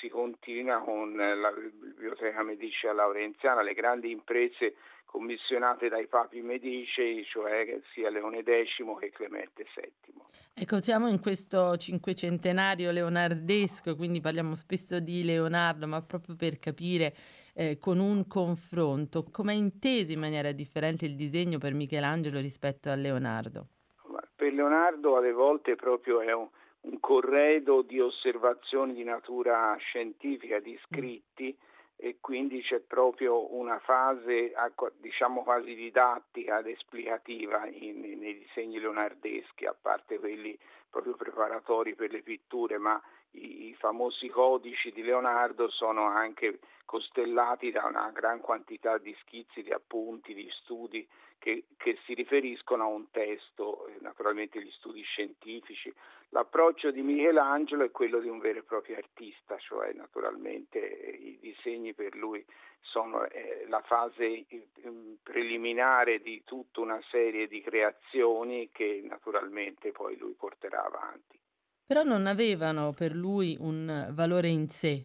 si 0.00 0.08
continua 0.08 0.80
con 0.80 1.14
la 1.14 1.52
Biblioteca 1.52 2.42
Medicea 2.42 2.92
Laurenziana, 2.92 3.62
le 3.62 3.74
grandi 3.74 4.10
imprese 4.10 4.74
commissionate 5.04 5.88
dai 5.88 6.08
papi 6.08 6.42
medici, 6.42 7.24
cioè 7.24 7.80
sia 7.92 8.10
Leone 8.10 8.42
X 8.42 8.98
che 8.98 9.10
Clemente 9.10 9.64
VII. 9.74 10.13
Ecco, 10.54 10.80
siamo 10.80 11.08
in 11.08 11.20
questo 11.20 11.76
cinquecentenario 11.76 12.90
leonardesco, 12.90 13.96
quindi 13.96 14.20
parliamo 14.20 14.54
spesso 14.56 15.00
di 15.00 15.24
Leonardo, 15.24 15.86
ma 15.86 16.00
proprio 16.02 16.36
per 16.36 16.58
capire 16.58 17.14
eh, 17.54 17.78
con 17.78 17.98
un 17.98 18.26
confronto 18.26 19.24
come 19.30 19.52
è 19.52 19.56
inteso 19.56 20.12
in 20.12 20.20
maniera 20.20 20.52
differente 20.52 21.06
il 21.06 21.16
disegno 21.16 21.58
per 21.58 21.74
Michelangelo 21.74 22.40
rispetto 22.40 22.88
a 22.88 22.94
Leonardo. 22.94 23.66
Per 24.36 24.52
Leonardo 24.52 25.16
alle 25.16 25.32
volte 25.32 25.74
proprio 25.76 26.20
è 26.20 26.32
un 26.32 26.48
un 26.84 27.00
corredo 27.00 27.82
di 27.82 28.00
osservazioni 28.00 28.94
di 28.94 29.04
natura 29.04 29.74
scientifica, 29.78 30.60
di 30.60 30.78
scritti 30.84 31.56
e 32.04 32.18
quindi 32.20 32.60
c'è 32.60 32.80
proprio 32.80 33.54
una 33.54 33.78
fase 33.78 34.52
diciamo 34.98 35.42
quasi 35.42 35.74
didattica 35.74 36.58
ed 36.58 36.66
esplicativa 36.66 37.66
in, 37.66 38.18
nei 38.18 38.40
disegni 38.40 38.78
leonardeschi, 38.78 39.64
a 39.64 39.74
parte 39.80 40.18
quelli 40.18 40.54
proprio 40.90 41.14
preparatori 41.14 41.94
per 41.94 42.10
le 42.10 42.20
pitture, 42.20 42.76
ma 42.76 43.02
i, 43.30 43.68
i 43.68 43.74
famosi 43.78 44.28
codici 44.28 44.92
di 44.92 45.02
Leonardo 45.02 45.70
sono 45.70 46.04
anche 46.04 46.58
costellati 46.84 47.70
da 47.70 47.86
una 47.86 48.10
gran 48.10 48.40
quantità 48.40 48.98
di 48.98 49.16
schizzi, 49.20 49.62
di 49.62 49.72
appunti, 49.72 50.34
di 50.34 50.46
studi 50.60 51.08
che, 51.38 51.64
che 51.76 51.98
si 52.04 52.14
riferiscono 52.14 52.84
a 52.84 52.86
un 52.86 53.10
testo, 53.10 53.86
eh, 53.88 53.96
naturalmente 54.00 54.62
gli 54.62 54.70
studi 54.72 55.02
scientifici. 55.02 55.92
L'approccio 56.30 56.90
di 56.90 57.02
Michelangelo 57.02 57.84
è 57.84 57.90
quello 57.90 58.20
di 58.20 58.28
un 58.28 58.38
vero 58.38 58.60
e 58.60 58.62
proprio 58.62 58.96
artista, 58.96 59.56
cioè 59.58 59.92
naturalmente 59.92 60.78
eh, 61.00 61.10
i 61.10 61.38
disegni 61.40 61.92
per 61.94 62.16
lui 62.16 62.44
sono 62.80 63.24
eh, 63.26 63.66
la 63.68 63.82
fase 63.82 64.24
eh, 64.24 64.68
preliminare 65.22 66.20
di 66.20 66.42
tutta 66.44 66.80
una 66.80 67.00
serie 67.10 67.46
di 67.46 67.60
creazioni 67.60 68.70
che 68.72 69.02
naturalmente 69.04 69.92
poi 69.92 70.16
lui 70.16 70.32
porterà 70.32 70.84
avanti. 70.84 71.38
Però 71.86 72.02
non 72.02 72.26
avevano 72.26 72.92
per 72.92 73.12
lui 73.12 73.56
un 73.60 74.08
valore 74.12 74.48
in 74.48 74.68
sé. 74.68 75.04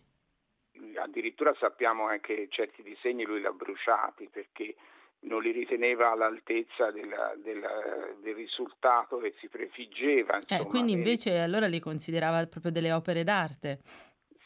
Addirittura 0.95 1.53
sappiamo 1.59 2.07
anche 2.07 2.35
che 2.35 2.47
certi 2.49 2.83
disegni 2.83 3.23
lui 3.23 3.39
li 3.39 3.45
ha 3.45 3.51
bruciati 3.51 4.29
perché 4.31 4.75
non 5.21 5.41
li 5.41 5.51
riteneva 5.51 6.11
all'altezza 6.11 6.91
della, 6.91 7.33
della, 7.37 8.13
del 8.21 8.35
risultato 8.35 9.17
che 9.17 9.33
si 9.39 9.49
prefiggeva. 9.49 10.33
Eh, 10.33 10.37
insomma, 10.41 10.61
eh, 10.61 10.65
quindi 10.65 10.91
invece 10.93 11.31
e... 11.31 11.39
allora 11.39 11.67
li 11.67 11.79
considerava 11.79 12.45
proprio 12.47 12.71
delle 12.71 12.91
opere 12.91 13.23
d'arte. 13.23 13.79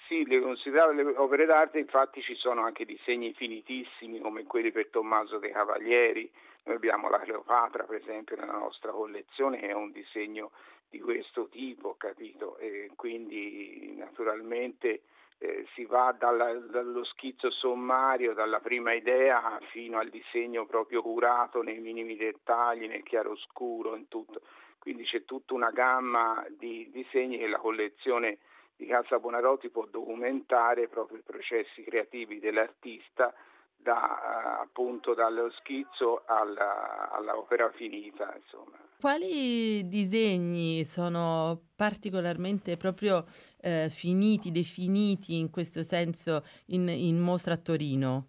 Sì, 0.08 0.26
le 0.26 0.42
considerava 0.42 0.92
le 0.92 1.04
opere 1.16 1.46
d'arte, 1.46 1.80
infatti 1.80 2.22
ci 2.22 2.36
sono 2.36 2.64
anche 2.64 2.86
disegni 2.86 3.34
finitissimi 3.34 4.20
come 4.20 4.44
quelli 4.44 4.72
per 4.72 4.90
Tommaso 4.90 5.40
dei 5.40 5.52
Cavalieri, 5.52 6.30
noi 6.66 6.76
abbiamo 6.76 7.10
la 7.10 7.20
Cleopatra 7.20 7.84
per 7.84 8.02
esempio 8.02 8.36
nella 8.36 8.58
nostra 8.58 8.92
collezione 8.92 9.60
che 9.60 9.68
è 9.68 9.74
un 9.74 9.92
disegno 9.92 10.52
di 10.90 11.00
questo 11.00 11.48
tipo, 11.50 11.96
capito? 11.98 12.58
E 12.58 12.92
quindi 12.96 13.96
naturalmente 13.98 15.02
eh, 15.40 15.66
si 15.74 15.86
va 15.86 16.16
dalla, 16.18 16.54
dallo 16.54 17.04
schizzo 17.04 17.50
sommario, 17.52 18.34
dalla 18.34 18.60
prima 18.60 18.94
idea 18.94 19.60
fino 19.72 20.00
al 20.00 20.10
disegno 20.10 20.66
proprio 20.66 21.02
curato 21.02 21.62
nei 21.62 21.80
minimi 21.80 22.16
dettagli, 22.16 22.88
nel 22.88 23.04
chiaroscuro, 23.04 23.96
in 23.96 24.08
tutto. 24.08 24.42
Quindi 24.80 25.04
c'è 25.04 25.24
tutta 25.24 25.54
una 25.54 25.72
gamma 25.72 26.46
di 26.50 26.90
disegni 26.92 27.38
che 27.38 27.48
la 27.48 27.58
collezione 27.58 28.40
di 28.76 28.86
Casa 28.86 29.20
Bonarotti 29.20 29.70
può 29.70 29.86
documentare 29.86 30.88
proprio 30.88 31.20
i 31.20 31.24
processi 31.24 31.84
creativi 31.84 32.40
dell'artista 32.40 33.34
da, 33.76 34.60
appunto 34.60 35.14
dallo 35.14 35.50
schizzo 35.52 36.24
alla, 36.26 37.12
all'opera 37.12 37.70
finita. 37.72 38.34
Insomma. 38.36 38.78
Quali 39.04 39.86
disegni 39.90 40.86
sono 40.86 41.60
particolarmente 41.76 42.78
proprio 42.78 43.26
eh, 43.60 43.90
finiti, 43.90 44.50
definiti 44.50 45.40
in 45.40 45.50
questo 45.50 45.84
senso 45.84 46.42
in, 46.68 46.88
in 46.88 47.20
mostra 47.20 47.56
a 47.56 47.58
Torino, 47.58 48.28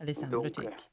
Alessandro 0.00 0.40
Dunque, 0.40 0.64
Cecchi? 0.64 0.84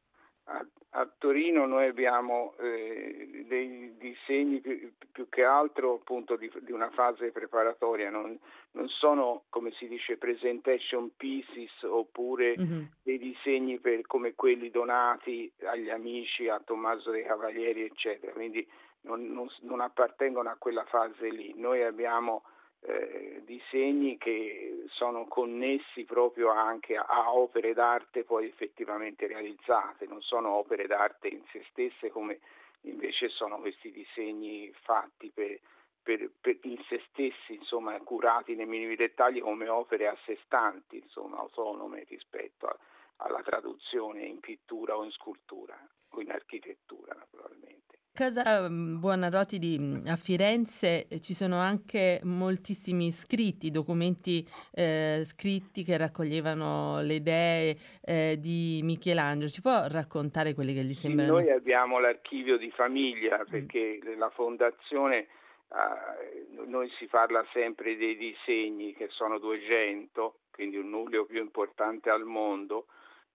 A, 0.43 0.63
a, 0.89 1.13
Torino 1.17 1.65
noi 1.65 1.87
abbiamo 1.87 2.53
eh, 2.59 3.43
dei 3.47 3.95
disegni 3.97 4.59
più, 4.59 4.93
più, 5.11 5.27
che 5.29 5.43
altro 5.43 5.95
appunto 5.95 6.35
di, 6.35 6.51
di 6.61 6.71
una 6.71 6.91
fase 6.91 7.31
preparatoria, 7.31 8.11
non, 8.11 8.37
non, 8.73 8.87
sono 8.87 9.45
come 9.49 9.71
si 9.79 9.87
dice 9.87 10.17
presentation 10.17 11.09
pieces 11.17 11.71
oppure 11.81 12.53
mm-hmm. 12.55 12.83
dei 13.01 13.17
disegni 13.17 13.79
per, 13.79 14.05
come 14.05 14.35
quelli 14.35 14.69
donati 14.69 15.51
agli 15.63 15.89
amici, 15.89 16.47
a 16.49 16.61
Tommaso 16.63 17.09
dei 17.09 17.23
Cavalieri 17.23 17.81
eccetera, 17.81 18.31
quindi 18.31 18.63
non, 19.03 19.25
non, 19.31 19.47
non 19.61 19.81
appartengono 19.81 20.49
a 20.49 20.57
quella 20.57 20.85
fase 20.85 21.29
lì. 21.29 21.53
Noi 21.55 21.83
abbiamo 21.83 22.43
eh, 22.81 23.41
disegni 23.45 24.17
che 24.17 24.85
sono 24.89 25.25
connessi 25.27 26.03
proprio 26.03 26.49
anche 26.51 26.95
a, 26.95 27.05
a, 27.07 27.33
opere 27.33 27.73
d'arte 27.73 28.23
poi 28.23 28.47
effettivamente 28.47 29.27
realizzate, 29.27 30.05
non 30.05 30.21
sono 30.21 30.51
opere 30.51 30.85
d'arte 30.85 31.29
in 31.29 31.43
se 31.51 31.63
stesse 31.69 32.09
come 32.09 32.39
invece 32.81 33.29
sono 33.29 33.59
questi 33.59 33.91
disegni 33.91 34.69
fatti 34.81 35.31
per, 35.33 35.57
per, 36.01 36.29
per 36.41 36.57
in 36.63 36.81
se 36.89 37.01
stessi, 37.09 37.53
insomma, 37.53 37.97
curati 37.99 38.55
nei 38.55 38.65
minimi 38.65 38.97
dettagli 38.97 39.39
come 39.39 39.69
opere 39.69 40.07
a 40.07 40.17
sé 40.25 40.37
stanti, 40.43 40.97
insomma, 40.97 41.37
autonome 41.37 42.03
rispetto 42.09 42.67
a, 42.67 42.77
alla 43.17 43.41
traduzione 43.41 44.23
in 44.23 44.41
pittura 44.41 44.97
o 44.97 45.05
in 45.05 45.11
scultura 45.11 45.79
o 46.09 46.21
in 46.21 46.31
architettura 46.31 47.13
naturalmente. 47.13 48.02
Casa 48.15 48.69
mm, 48.69 48.99
Buonarroti 48.99 49.57
di, 49.57 49.75
mm, 49.79 50.05
a 50.05 50.15
Firenze 50.15 51.07
eh, 51.07 51.19
ci 51.19 51.33
sono 51.33 51.55
anche 51.55 52.19
moltissimi 52.25 53.11
scritti, 53.11 53.71
documenti 53.71 54.47
eh, 54.71 55.23
scritti 55.25 55.83
che 55.83 55.97
raccoglievano 55.97 57.01
le 57.01 57.15
idee 57.15 57.75
eh, 58.05 58.37
di 58.39 58.81
Michelangelo. 58.83 59.49
Ci 59.49 59.61
può 59.61 59.87
raccontare 59.87 60.53
quelli 60.53 60.75
che 60.75 60.83
gli 60.83 60.93
sembrano? 60.93 61.39
Sì, 61.39 61.45
noi 61.45 61.53
abbiamo 61.53 61.97
l'archivio 61.97 62.57
di 62.57 62.69
famiglia 62.69 63.39
mm. 63.39 63.49
perché 63.49 63.99
mm. 64.05 64.19
la 64.19 64.29
fondazione, 64.29 65.17
eh, 65.17 66.67
noi 66.67 66.91
si 66.99 67.07
parla 67.07 67.43
sempre 67.51 67.97
dei 67.97 68.15
disegni 68.15 68.93
che 68.93 69.07
sono 69.09 69.39
200, 69.39 70.35
quindi 70.51 70.77
un 70.77 70.91
nucleo 70.91 71.25
più 71.25 71.41
importante 71.41 72.11
al 72.11 72.25
mondo 72.25 72.85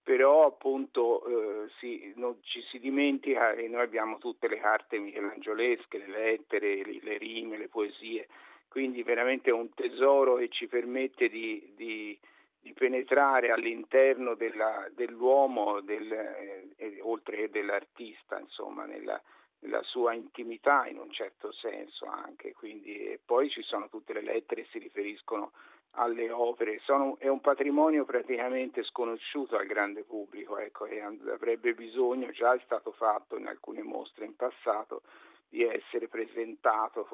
però 0.08 0.46
appunto 0.46 1.22
eh, 1.26 1.68
si, 1.80 2.14
non 2.16 2.38
ci 2.40 2.62
si 2.70 2.78
dimentica 2.78 3.52
che 3.52 3.68
noi 3.68 3.82
abbiamo 3.82 4.16
tutte 4.16 4.48
le 4.48 4.56
carte 4.56 4.98
michelangiolesche, 4.98 5.98
le 5.98 6.06
lettere, 6.06 6.76
le, 6.82 6.98
le 7.02 7.18
rime, 7.18 7.58
le 7.58 7.68
poesie, 7.68 8.26
quindi 8.70 9.02
veramente 9.02 9.50
è 9.50 9.52
un 9.52 9.68
tesoro 9.74 10.36
che 10.36 10.48
ci 10.48 10.66
permette 10.66 11.28
di, 11.28 11.74
di, 11.76 12.18
di 12.58 12.72
penetrare 12.72 13.50
all'interno 13.50 14.34
della, 14.34 14.88
dell'uomo, 14.94 15.82
del, 15.82 16.10
eh, 16.10 17.00
oltre 17.02 17.36
che 17.36 17.50
dell'artista, 17.50 18.38
insomma, 18.40 18.86
nella, 18.86 19.20
nella, 19.60 19.82
sua 19.82 20.12
intimità 20.14 20.86
in 20.86 20.98
un 20.98 21.10
certo 21.10 21.52
senso 21.52 22.06
anche, 22.06 22.52
quindi, 22.52 23.18
poi 23.24 23.48
ci 23.50 23.62
sono 23.62 23.88
tutte 23.88 24.12
le 24.12 24.22
lettere 24.22 24.62
che 24.62 24.68
si 24.70 24.78
riferiscono 24.78 25.52
alle 25.92 26.30
opere, 26.30 26.78
Sono, 26.84 27.16
è 27.18 27.28
un 27.28 27.40
patrimonio 27.40 28.04
praticamente 28.04 28.84
sconosciuto 28.84 29.56
al 29.56 29.66
grande 29.66 30.04
pubblico 30.04 30.58
ecco, 30.58 30.86
e 30.86 31.00
avrebbe 31.00 31.74
bisogno, 31.74 32.30
già 32.30 32.54
è 32.54 32.60
stato 32.64 32.92
fatto 32.92 33.36
in 33.36 33.46
alcune 33.46 33.82
mostre 33.82 34.24
in 34.24 34.36
passato, 34.36 35.02
di 35.48 35.64
essere 35.64 36.08
presentato, 36.08 37.04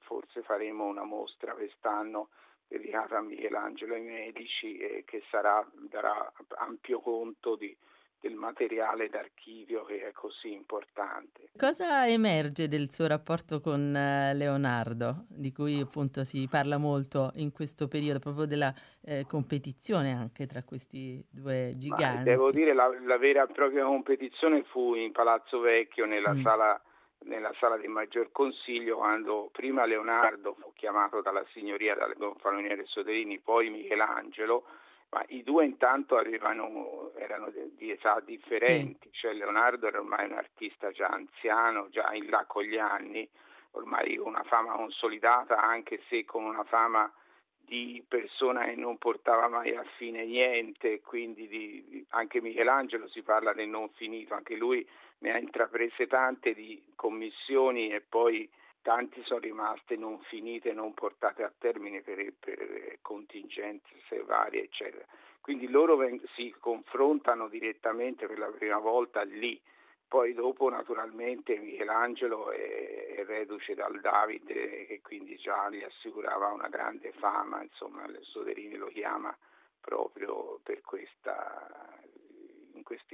forse 0.00 0.42
faremo 0.42 0.86
una 0.86 1.04
mostra 1.04 1.52
quest'anno 1.52 2.28
dedicata 2.66 3.18
a 3.18 3.20
Michelangelo 3.20 3.94
ai 3.94 4.00
medici 4.00 4.78
e 4.78 5.04
che 5.04 5.22
sarà, 5.28 5.64
darà 5.74 6.32
ampio 6.56 7.00
conto 7.00 7.54
di, 7.54 7.76
del 8.22 8.34
materiale 8.34 9.08
d'archivio 9.08 9.84
che 9.84 10.06
è 10.06 10.12
così 10.12 10.52
importante. 10.52 11.48
Cosa 11.58 12.06
emerge 12.06 12.68
del 12.68 12.90
suo 12.92 13.08
rapporto 13.08 13.60
con 13.60 13.94
eh, 13.94 14.32
Leonardo, 14.34 15.26
di 15.28 15.52
cui 15.52 15.80
appunto 15.80 16.24
si 16.24 16.46
parla 16.48 16.78
molto 16.78 17.32
in 17.34 17.50
questo 17.50 17.88
periodo, 17.88 18.20
proprio 18.20 18.46
della 18.46 18.72
eh, 19.04 19.26
competizione 19.28 20.12
anche 20.12 20.46
tra 20.46 20.62
questi 20.62 21.22
due 21.28 21.72
giganti? 21.76 22.18
Ma 22.18 22.22
devo 22.22 22.52
dire 22.52 22.72
la, 22.72 22.88
la 23.04 23.18
vera 23.18 23.42
e 23.42 23.52
propria 23.52 23.84
competizione 23.84 24.62
fu 24.70 24.94
in 24.94 25.10
Palazzo 25.10 25.58
Vecchio 25.58 26.06
nella 26.06 26.32
mm. 26.32 26.42
sala 26.42 26.80
nella 27.24 27.52
sala 27.60 27.76
del 27.76 27.88
Maggior 27.88 28.32
Consiglio 28.32 28.96
quando 28.96 29.48
prima 29.52 29.84
Leonardo 29.84 30.56
fu 30.58 30.72
chiamato 30.74 31.20
dalla 31.20 31.44
signoria 31.52 31.94
dal 31.94 32.14
gonfaloniere 32.16 32.84
Soderini, 32.86 33.38
poi 33.38 33.70
Michelangelo 33.70 34.64
ma 35.12 35.22
i 35.28 35.42
due 35.42 35.66
intanto 35.66 36.16
avevano, 36.16 37.12
erano 37.16 37.52
di 37.76 37.90
età 37.90 38.20
differenti, 38.20 39.10
sì. 39.12 39.20
cioè 39.20 39.34
Leonardo 39.34 39.86
era 39.86 39.98
ormai 39.98 40.24
un 40.24 40.32
artista 40.32 40.90
già 40.90 41.08
anziano, 41.08 41.88
già 41.90 42.12
in 42.14 42.30
là 42.30 42.44
con 42.46 42.62
gli 42.62 42.78
anni, 42.78 43.28
ormai 43.72 44.16
con 44.16 44.28
una 44.28 44.42
fama 44.44 44.72
consolidata, 44.72 45.60
anche 45.60 46.00
se 46.08 46.24
con 46.24 46.44
una 46.44 46.64
fama 46.64 47.12
di 47.58 48.02
persona 48.08 48.64
che 48.64 48.74
non 48.74 48.96
portava 48.96 49.48
mai 49.48 49.74
a 49.74 49.84
fine 49.96 50.24
niente, 50.24 51.02
quindi 51.02 51.46
di, 51.46 51.84
di, 51.88 52.06
anche 52.10 52.40
Michelangelo 52.40 53.06
si 53.08 53.22
parla 53.22 53.52
del 53.52 53.68
non 53.68 53.90
finito, 53.90 54.32
anche 54.32 54.56
lui 54.56 54.86
ne 55.18 55.32
ha 55.32 55.38
intraprese 55.38 56.06
tante 56.06 56.54
di 56.54 56.82
commissioni 56.96 57.90
e 57.90 58.00
poi 58.00 58.50
tanti 58.82 59.22
sono 59.24 59.40
rimaste 59.40 59.96
non 59.96 60.20
finite, 60.22 60.72
non 60.72 60.92
portate 60.92 61.42
a 61.42 61.52
termine 61.56 62.02
per, 62.02 62.32
per 62.38 62.98
contingenze 63.00 64.22
varie, 64.24 64.64
eccetera. 64.64 65.04
Quindi 65.40 65.68
loro 65.68 65.98
si 66.34 66.54
confrontano 66.58 67.48
direttamente 67.48 68.26
per 68.26 68.38
la 68.38 68.48
prima 68.48 68.78
volta 68.78 69.22
lì. 69.22 69.60
Poi 70.06 70.34
dopo 70.34 70.68
naturalmente 70.68 71.56
Michelangelo 71.56 72.50
è, 72.50 73.14
è 73.16 73.24
reduce 73.24 73.74
dal 73.74 73.98
Davide 74.00 74.84
che 74.86 75.00
quindi 75.00 75.36
già 75.36 75.70
gli 75.70 75.82
assicurava 75.82 76.48
una 76.48 76.68
grande 76.68 77.12
fama, 77.12 77.62
insomma 77.62 78.06
Soderini 78.20 78.76
lo 78.76 78.88
chiama 78.88 79.34
proprio 79.80 80.60
per 80.62 80.82
questo 80.82 81.30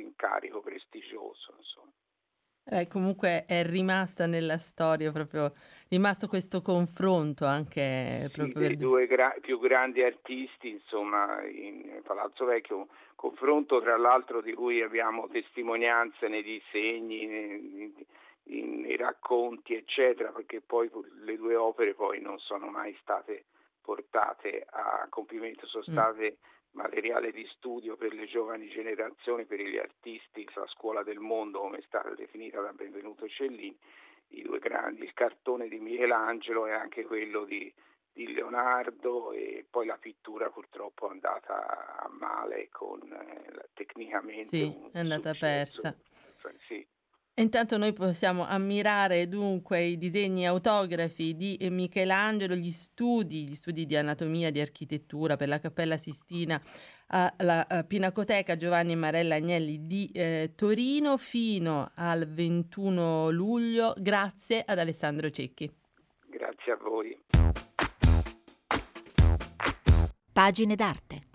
incarico 0.00 0.61
prestigioso. 0.61 1.54
Insomma. 1.57 1.92
Eh, 2.70 2.87
comunque 2.87 3.46
è 3.46 3.64
rimasta 3.64 4.26
nella 4.26 4.59
storia 4.59 5.11
proprio, 5.11 5.50
rimasto 5.88 6.28
questo 6.28 6.61
confronto 6.61 7.46
anche 7.46 8.28
proprio 8.31 8.54
sì, 8.54 8.59
dei 8.59 8.68
per... 8.68 8.76
due 8.76 9.07
gra- 9.07 9.35
più 9.40 9.59
grandi 9.59 10.02
artisti, 10.02 10.68
insomma, 10.68 11.42
in 11.46 12.02
Palazzo 12.04 12.44
Vecchio, 12.44 12.88
confronto 13.14 13.81
tra 13.81 13.96
l'altro 13.96 14.42
di 14.42 14.52
cui 14.52 14.83
abbiamo 14.83 15.28
testimonianze 15.28 16.28
nei 16.28 16.42
disegni, 16.42 17.24
nei, 17.24 18.07
nei 18.44 18.96
racconti, 18.96 19.74
eccetera, 19.74 20.31
perché 20.31 20.61
poi 20.61 20.90
le 21.24 21.37
due 21.37 21.57
opere 21.57 21.94
poi 21.94 22.20
non 22.20 22.38
sono 22.38 22.66
mai 22.66 22.94
state 23.00 23.46
portate 23.81 24.66
a 24.68 25.07
compimento, 25.09 25.66
sono 25.66 25.85
mm. 25.88 25.92
state... 25.92 26.37
Mm 26.38 26.57
materiale 26.78 27.32
di 27.32 27.44
studio 27.56 27.96
per 27.96 28.14
le 28.14 28.26
giovani 28.26 28.68
generazioni, 28.68 29.44
per 29.44 29.60
gli 29.60 29.76
artisti, 29.76 30.48
la 30.54 30.66
scuola 30.68 31.02
del 31.02 31.18
mondo 31.18 31.58
come 31.58 31.78
è 31.78 31.82
stata 31.82 32.14
definita 32.14 32.60
da 32.60 32.72
Benvenuto 32.72 33.28
Cellini, 33.28 33.76
i 34.28 34.42
due 34.42 34.60
grandi, 34.60 35.02
il 35.02 35.12
cartone 35.12 35.66
di 35.68 35.80
Michelangelo 35.80 36.66
e 36.66 36.72
anche 36.72 37.04
quello 37.04 37.44
di, 37.44 37.72
di 38.12 38.32
Leonardo 38.32 39.32
e 39.32 39.66
poi 39.68 39.86
la 39.86 39.98
pittura 39.98 40.50
purtroppo 40.50 41.08
è 41.08 41.10
andata 41.10 41.98
a 41.98 42.08
male 42.10 42.68
con 42.70 43.00
eh, 43.02 43.70
tecnicamente... 43.74 44.44
Sì, 44.44 44.90
è 44.92 45.00
andata 45.00 45.32
successo. 45.32 45.80
persa. 45.82 46.58
Sì. 46.66 46.86
Intanto 47.38 47.77
noi 47.77 47.92
possiamo 47.92 48.44
ammirare 48.44 49.29
dunque 49.29 49.83
i 49.83 49.96
disegni 49.96 50.44
autografi 50.44 51.37
di 51.37 51.57
Michelangelo, 51.70 52.57
gli 52.57 52.72
studi, 52.72 53.46
gli 53.46 53.55
studi 53.55 53.87
di 53.87 53.94
anatomia, 53.94 54.51
di 54.51 54.61
architettura 54.61 55.37
per 55.37 55.46
la 55.46 55.61
Cappella 55.61 55.96
Sistina 55.96 56.61
alla 57.07 57.64
Pinacoteca 57.87 58.57
Giovanni 58.57 58.96
Marella 58.96 59.37
Agnelli 59.37 59.87
di 59.87 60.11
eh, 60.12 60.53
Torino 60.57 61.16
fino 61.16 61.92
al 61.94 62.29
21 62.29 63.31
luglio. 63.31 63.94
Grazie 63.96 64.64
ad 64.66 64.79
Alessandro 64.81 65.31
Cecchi. 65.31 65.72
Grazie 66.27 66.72
a 66.72 66.77
voi. 66.77 67.16
Pagine 70.33 70.74
d'arte. 70.74 71.27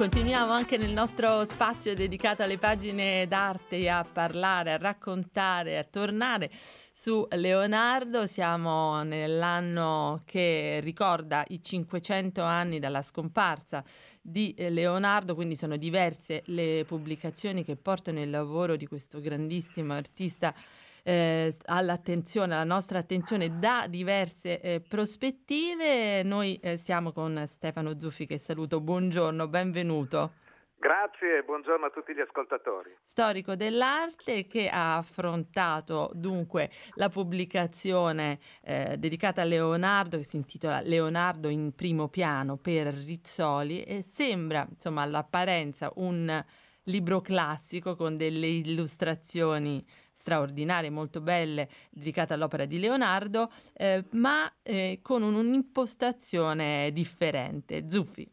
Continuiamo 0.00 0.52
anche 0.52 0.78
nel 0.78 0.92
nostro 0.92 1.44
spazio 1.44 1.94
dedicato 1.94 2.42
alle 2.42 2.56
pagine 2.56 3.26
d'arte 3.28 3.86
a 3.90 4.02
parlare, 4.10 4.72
a 4.72 4.78
raccontare, 4.78 5.76
a 5.76 5.84
tornare 5.84 6.50
su 6.90 7.26
Leonardo. 7.32 8.26
Siamo 8.26 9.02
nell'anno 9.02 10.18
che 10.24 10.80
ricorda 10.82 11.44
i 11.48 11.62
500 11.62 12.40
anni 12.42 12.78
dalla 12.78 13.02
scomparsa 13.02 13.84
di 14.22 14.54
Leonardo, 14.56 15.34
quindi 15.34 15.54
sono 15.54 15.76
diverse 15.76 16.44
le 16.46 16.86
pubblicazioni 16.86 17.62
che 17.62 17.76
portano 17.76 18.22
il 18.22 18.30
lavoro 18.30 18.76
di 18.76 18.86
questo 18.86 19.20
grandissimo 19.20 19.92
artista 19.92 20.54
eh, 21.02 21.56
all'attenzione, 21.66 22.54
alla 22.54 22.64
nostra 22.64 22.98
attenzione 22.98 23.58
da 23.58 23.86
diverse 23.88 24.60
eh, 24.60 24.80
prospettive. 24.80 26.22
Noi 26.22 26.56
eh, 26.56 26.76
siamo 26.76 27.12
con 27.12 27.44
Stefano 27.46 27.98
Zuffi 27.98 28.26
che 28.26 28.38
saluto, 28.38 28.80
buongiorno, 28.80 29.48
benvenuto. 29.48 30.32
Grazie 30.80 31.40
e 31.40 31.42
buongiorno 31.42 31.84
a 31.84 31.90
tutti 31.90 32.14
gli 32.14 32.20
ascoltatori. 32.20 32.96
Storico 33.02 33.54
dell'arte 33.54 34.46
che 34.46 34.70
ha 34.70 34.96
affrontato 34.96 36.10
dunque 36.14 36.70
la 36.94 37.10
pubblicazione 37.10 38.38
eh, 38.64 38.96
dedicata 38.96 39.42
a 39.42 39.44
Leonardo 39.44 40.16
che 40.16 40.24
si 40.24 40.36
intitola 40.36 40.80
Leonardo 40.80 41.48
in 41.48 41.74
primo 41.74 42.08
piano 42.08 42.56
per 42.56 42.94
Rizzoli 42.94 43.82
e 43.82 44.00
sembra 44.00 44.66
insomma 44.70 45.02
all'apparenza 45.02 45.92
un 45.96 46.42
libro 46.84 47.20
classico 47.20 47.94
con 47.94 48.16
delle 48.16 48.46
illustrazioni 48.46 49.84
straordinarie, 50.20 50.90
molto 50.90 51.22
belle, 51.22 51.66
dedicate 51.90 52.34
all'opera 52.34 52.66
di 52.66 52.78
Leonardo, 52.78 53.48
eh, 53.74 54.04
ma 54.12 54.46
eh, 54.62 54.98
con 55.02 55.22
un'impostazione 55.22 56.90
differente. 56.92 57.88
Zuffi. 57.88 58.30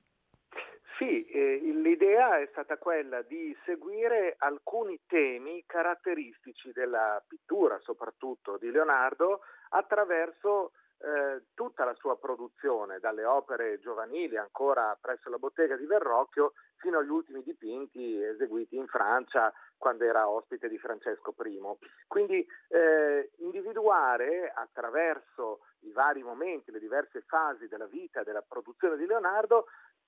Sì, 0.97 1.26
eh, 1.26 1.60
l'idea 1.63 2.39
è 2.39 2.47
stata 2.52 2.78
quella 2.78 3.21
di 3.21 3.56
seguire 3.63 4.36
alcuni 4.39 5.00
temi 5.08 5.63
caratteristici 5.65 6.71
della 6.73 7.23
pittura, 7.26 7.80
soprattutto 7.80 8.58
di 8.58 8.69
Leonardo, 8.69 9.41
attraverso 9.69 10.71
eh, 10.99 11.43
tutta 11.53 11.86
la 11.86 11.93
sua 11.95 12.17
produzione, 12.17 12.99
dalle 12.99 13.23
opere 13.23 13.79
giovanili 13.79 14.38
ancora 14.38 14.97
presso 14.99 15.29
la 15.29 15.38
bottega 15.38 15.75
di 15.75 15.86
Verrocchio 15.86 16.53
fino 16.77 16.99
agli 16.99 17.10
ultimi 17.10 17.43
dipinti 17.43 18.21
eseguiti 18.21 18.75
in 18.75 18.88
Francia 18.88 19.51
quando 19.77 20.05
era 20.05 20.27
ospite 20.27 20.67
di 20.67 20.77
Francesco 20.77 21.36
I. 21.43 21.60
Quindi 22.07 22.45
eh, 22.69 23.31
individuare 23.38 24.51
attraverso 24.53 25.60
i 25.81 25.91
vari 25.91 26.23
momenti, 26.23 26.71
le 26.71 26.79
diverse 26.79 27.21
fasi 27.21 27.67
della 27.67 27.86
vita 27.86 28.21
e 28.21 28.23
della 28.23 28.41
produzione 28.41 28.97
di 28.97 29.05
Leonardo 29.05 29.67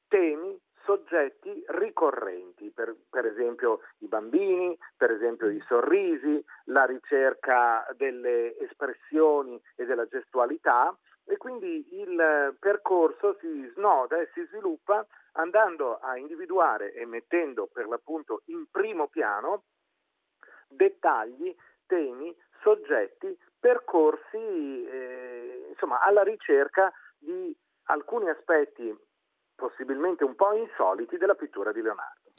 temi, 0.10 0.60
soggetti 0.84 1.64
ricorrenti, 1.68 2.72
per, 2.72 2.96
per, 3.10 3.26
esempio 3.26 3.82
i 4.00 4.08
bambini, 4.08 4.78
per 4.98 5.12
esempio 5.12 5.48
i 5.50 5.64
sorrisi, 5.68 6.44
la 6.66 6.86
ricerca 6.86 7.88
delle 7.96 8.58
espressioni 8.58 9.62
e 9.76 9.86
della 9.86 10.08
gestualità 10.08 10.96
e 11.26 11.38
quindi 11.38 11.86
il 11.92 12.58
percorso 12.60 13.38
si 13.40 13.72
snoda 13.76 14.20
e 14.20 14.30
si 14.34 14.44
sviluppa 14.48 15.06
andando 15.34 16.00
a 16.00 16.18
individuare 16.18 16.92
e 16.94 17.06
mettendo 17.06 17.70
per 17.72 17.88
l'appunto 17.88 18.42
in 18.46 18.66
primo 18.72 19.08
piano 19.08 19.66
dettagli, 20.68 21.56
temi, 21.86 22.36
soggetti, 22.62 23.38
percorsi 23.60 24.88
eh, 24.88 25.68
insomma 25.70 26.00
alla 26.00 26.24
ricerca 26.24 26.92
di 27.18 27.56
alcuni 27.84 28.30
aspetti 28.30 28.96
possibilmente 29.60 30.24
un 30.24 30.36
po' 30.36 30.54
insoliti 30.54 31.18
della 31.18 31.36
pittura 31.36 31.72
di 31.72 31.82
Leonardo. 31.82 32.32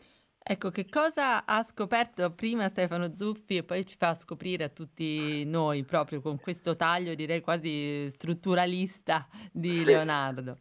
Ecco, 0.42 0.70
che 0.70 0.88
cosa 0.88 1.44
ha 1.44 1.62
scoperto 1.62 2.32
prima 2.34 2.66
Stefano 2.68 3.14
Zuffi 3.14 3.58
e 3.58 3.62
poi 3.62 3.86
ci 3.86 3.96
fa 3.96 4.14
scoprire 4.14 4.64
a 4.64 4.68
tutti 4.68 5.44
noi 5.44 5.84
proprio 5.84 6.20
con 6.20 6.40
questo 6.40 6.74
taglio 6.74 7.14
direi 7.14 7.40
quasi 7.40 8.08
strutturalista 8.10 9.28
di 9.52 9.78
sì. 9.78 9.84
Leonardo? 9.84 10.56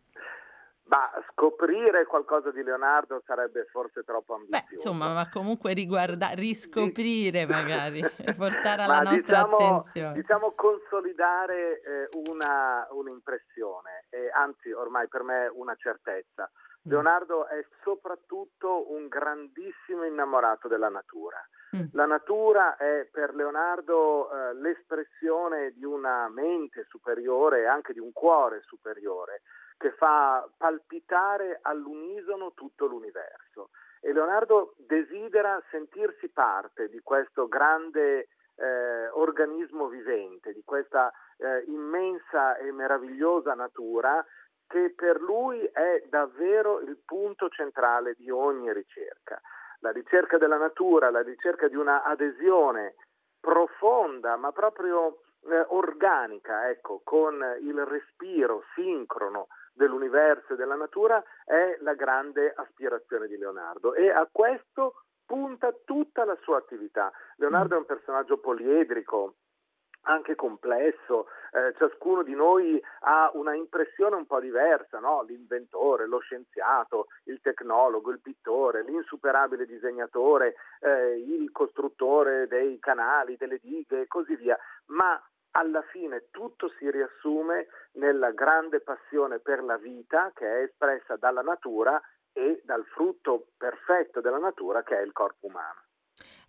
Ma 0.90 1.08
scoprire 1.30 2.08
qualcosa 2.08 2.50
di 2.50 2.64
Leonardo 2.64 3.22
sarebbe 3.24 3.66
forse 3.66 4.04
troppo 4.04 4.34
ambizioso. 4.34 4.66
Beh, 4.66 4.74
insomma, 4.74 5.14
ma 5.14 5.30
comunque 5.30 5.74
riguarda, 5.74 6.30
riscoprire 6.34 7.46
magari 7.46 8.00
e 8.18 8.34
portare 8.34 8.82
alla 8.82 9.02
nostra 9.02 9.44
diciamo, 9.44 9.56
attenzione. 9.56 10.14
Diciamo 10.14 10.54
consolidare 10.56 11.82
eh, 11.82 12.10
una, 12.28 12.88
un'impressione, 12.90 14.06
e 14.10 14.32
anzi 14.34 14.72
ormai 14.72 15.08
per 15.08 15.22
me 15.22 15.48
una 15.54 15.76
certezza. 15.76 16.50
Mm. 16.50 16.90
Leonardo 16.92 17.48
è 17.48 17.64
soprattutto 17.84 18.92
un 18.92 19.08
grandissimo 19.08 20.06
innamorato 20.06 20.68
della 20.68 20.90
natura. 20.90 21.38
Mm. 21.78 21.90
La 21.92 22.08
natura 22.08 22.78
è 22.78 23.08
per 23.12 23.36
Leonardo 23.36 24.32
eh, 24.32 24.56
l'espressione 24.56 25.72
di 25.76 25.86
una 25.86 26.28
mente 26.30 26.86
superiore 26.90 27.62
e 27.62 27.66
anche 27.68 27.94
di 27.94 28.00
un 28.00 28.12
cuore 28.12 28.64
superiore 28.64 29.42
che 29.80 29.94
fa 29.94 30.46
palpitare 30.58 31.60
all'unisono 31.62 32.52
tutto 32.54 32.86
l'universo. 32.86 33.70
E 34.02 34.12
Leonardo 34.12 34.76
desidera 34.78 35.62
sentirsi 35.72 36.28
parte 36.30 36.90
di 36.90 37.00
questo 37.00 37.48
grande 37.48 38.28
eh, 38.58 39.08
organismo 39.14 39.88
vivente, 39.88 40.52
di 40.52 40.64
questa 40.66 41.12
eh, 41.38 41.64
immensa 41.68 42.58
e 42.58 42.72
meravigliosa 42.74 43.54
natura 43.54 44.24
che 44.68 44.94
per 44.96 45.22
lui 45.22 45.64
è 45.64 46.04
davvero 46.10 46.82
il 46.82 46.98
punto 47.06 47.48
centrale 47.48 48.16
di 48.16 48.30
ogni 48.30 48.72
ricerca. 48.74 49.42
La 49.80 49.92
ricerca 49.92 50.38
della 50.38 50.58
natura, 50.58 51.10
la 51.10 51.22
ricerca 51.22 51.70
di 51.70 51.78
una 51.78 52.04
adesione 52.04 52.96
profonda, 53.40 54.36
ma 54.36 54.52
proprio 54.52 55.22
eh, 55.50 55.66
organica, 55.70 56.70
ecco, 56.70 57.00
con 57.02 57.42
il 57.62 57.86
respiro 57.86 58.64
sincrono 58.76 59.48
dell'universo 59.80 60.54
e 60.54 60.56
della 60.58 60.76
natura 60.76 61.24
è 61.46 61.78
la 61.80 61.94
grande 61.94 62.54
aspirazione 62.54 63.28
di 63.28 63.38
Leonardo 63.38 63.94
e 63.94 64.10
a 64.10 64.28
questo 64.30 65.06
punta 65.26 65.74
tutta 65.86 66.26
la 66.26 66.38
sua 66.42 66.58
attività. 66.58 67.12
Leonardo 67.38 67.76
è 67.76 67.78
un 67.78 67.86
personaggio 67.86 68.40
poliedrico, 68.40 69.36
anche 70.04 70.36
complesso, 70.36 71.28
eh, 71.52 71.74
ciascuno 71.78 72.24
di 72.24 72.34
noi 72.34 72.82
ha 73.02 73.32
una 73.36 73.54
impressione 73.54 74.16
un 74.16 74.26
po' 74.26 74.40
diversa, 74.40 75.00
no? 75.00 75.24
l'inventore, 75.24 76.08
lo 76.08 76.20
scienziato, 76.20 77.08
il 77.26 77.40
tecnologo, 77.42 78.12
il 78.12 78.20
pittore, 78.20 78.84
l'insuperabile 78.84 79.66
disegnatore, 79.66 80.56
eh, 80.82 81.20
il 81.20 81.52
costruttore 81.52 82.48
dei 82.48 82.80
canali, 82.80 83.38
delle 83.38 83.60
dighe 83.60 84.02
e 84.02 84.08
così 84.08 84.36
via, 84.36 84.58
ma 84.88 85.22
alla 85.52 85.82
fine 85.92 86.30
tutto 86.32 86.70
si 86.78 86.90
riassume 86.90 87.68
nella 87.94 88.32
grande 88.32 88.82
passione 88.82 89.40
per 89.40 89.64
la 89.64 89.78
vita 89.78 90.32
che 90.34 90.46
è 90.46 90.64
espressa 90.64 91.16
dalla 91.16 91.42
natura 91.42 92.00
e 92.34 92.62
dal 92.64 92.86
frutto 92.86 93.48
perfetto 93.58 94.22
della 94.22 94.38
natura 94.38 94.84
che 94.84 94.98
è 94.98 95.02
il 95.02 95.12
corpo 95.12 95.48
umano. 95.48 95.89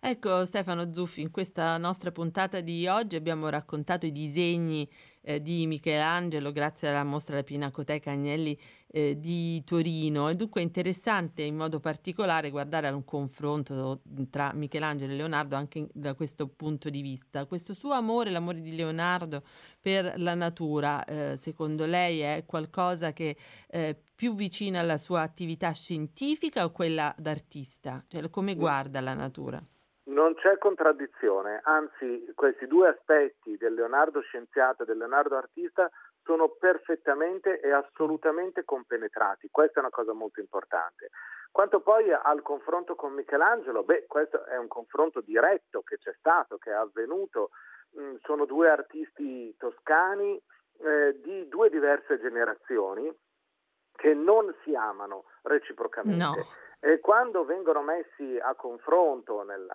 Ecco 0.03 0.45
Stefano 0.45 0.91
Zuffi, 0.95 1.21
in 1.21 1.29
questa 1.29 1.77
nostra 1.77 2.11
puntata 2.11 2.59
di 2.59 2.87
oggi 2.87 3.15
abbiamo 3.15 3.49
raccontato 3.49 4.07
i 4.07 4.11
disegni 4.11 4.89
eh, 5.21 5.39
di 5.39 5.67
Michelangelo 5.67 6.51
grazie 6.51 6.87
alla 6.87 7.03
mostra 7.03 7.35
della 7.35 7.45
Pinacoteca 7.45 8.09
Agnelli 8.09 8.57
eh, 8.87 9.19
di 9.19 9.63
Torino. 9.63 10.27
È 10.27 10.33
dunque 10.33 10.63
interessante 10.63 11.43
in 11.43 11.55
modo 11.55 11.79
particolare 11.79 12.49
guardare 12.49 12.87
a 12.87 12.95
un 12.95 13.05
confronto 13.05 14.01
tra 14.31 14.51
Michelangelo 14.53 15.13
e 15.13 15.15
Leonardo 15.17 15.55
anche 15.55 15.87
da 15.93 16.15
questo 16.15 16.47
punto 16.47 16.89
di 16.89 17.03
vista. 17.03 17.45
Questo 17.45 17.75
suo 17.75 17.91
amore, 17.91 18.31
l'amore 18.31 18.59
di 18.59 18.75
Leonardo 18.75 19.43
per 19.79 20.15
la 20.17 20.33
natura, 20.33 21.05
eh, 21.05 21.37
secondo 21.37 21.85
lei 21.85 22.21
è 22.21 22.43
qualcosa 22.47 23.13
che 23.13 23.37
è 23.67 23.95
più 24.15 24.33
vicina 24.33 24.79
alla 24.79 24.97
sua 24.97 25.21
attività 25.21 25.71
scientifica 25.73 26.63
o 26.63 26.71
quella 26.71 27.13
d'artista? 27.19 28.03
Cioè 28.07 28.31
come 28.31 28.55
guarda 28.55 28.99
la 28.99 29.13
natura? 29.13 29.63
Non 30.03 30.33
c'è 30.35 30.57
contraddizione, 30.57 31.61
anzi 31.63 32.31
questi 32.33 32.65
due 32.65 32.89
aspetti 32.89 33.55
del 33.57 33.75
Leonardo 33.75 34.21
scienziato 34.21 34.81
e 34.81 34.85
del 34.85 34.97
Leonardo 34.97 35.37
artista 35.37 35.89
sono 36.23 36.49
perfettamente 36.49 37.59
e 37.59 37.71
assolutamente 37.71 38.63
compenetrati, 38.63 39.49
questa 39.51 39.79
è 39.79 39.79
una 39.79 39.91
cosa 39.91 40.13
molto 40.13 40.39
importante. 40.39 41.09
Quanto 41.51 41.81
poi 41.81 42.11
al 42.11 42.41
confronto 42.41 42.95
con 42.95 43.13
Michelangelo, 43.13 43.83
beh, 43.83 44.05
questo 44.07 44.45
è 44.45 44.57
un 44.57 44.67
confronto 44.67 45.21
diretto 45.21 45.81
che 45.81 45.97
c'è 45.97 46.13
stato, 46.17 46.57
che 46.57 46.71
è 46.71 46.73
avvenuto, 46.73 47.49
mm, 47.99 48.15
sono 48.23 48.45
due 48.45 48.69
artisti 48.69 49.53
toscani 49.57 50.41
eh, 50.79 51.19
di 51.21 51.47
due 51.47 51.69
diverse 51.69 52.19
generazioni 52.19 53.13
che 53.95 54.13
non 54.13 54.53
si 54.63 54.75
amano 54.75 55.25
reciprocamente. 55.43 56.23
No. 56.23 56.35
E 56.83 56.99
quando 56.99 57.45
vengono 57.45 57.83
messi 57.83 58.39
a 58.41 58.55
confronto 58.55 59.43
nel 59.43 59.67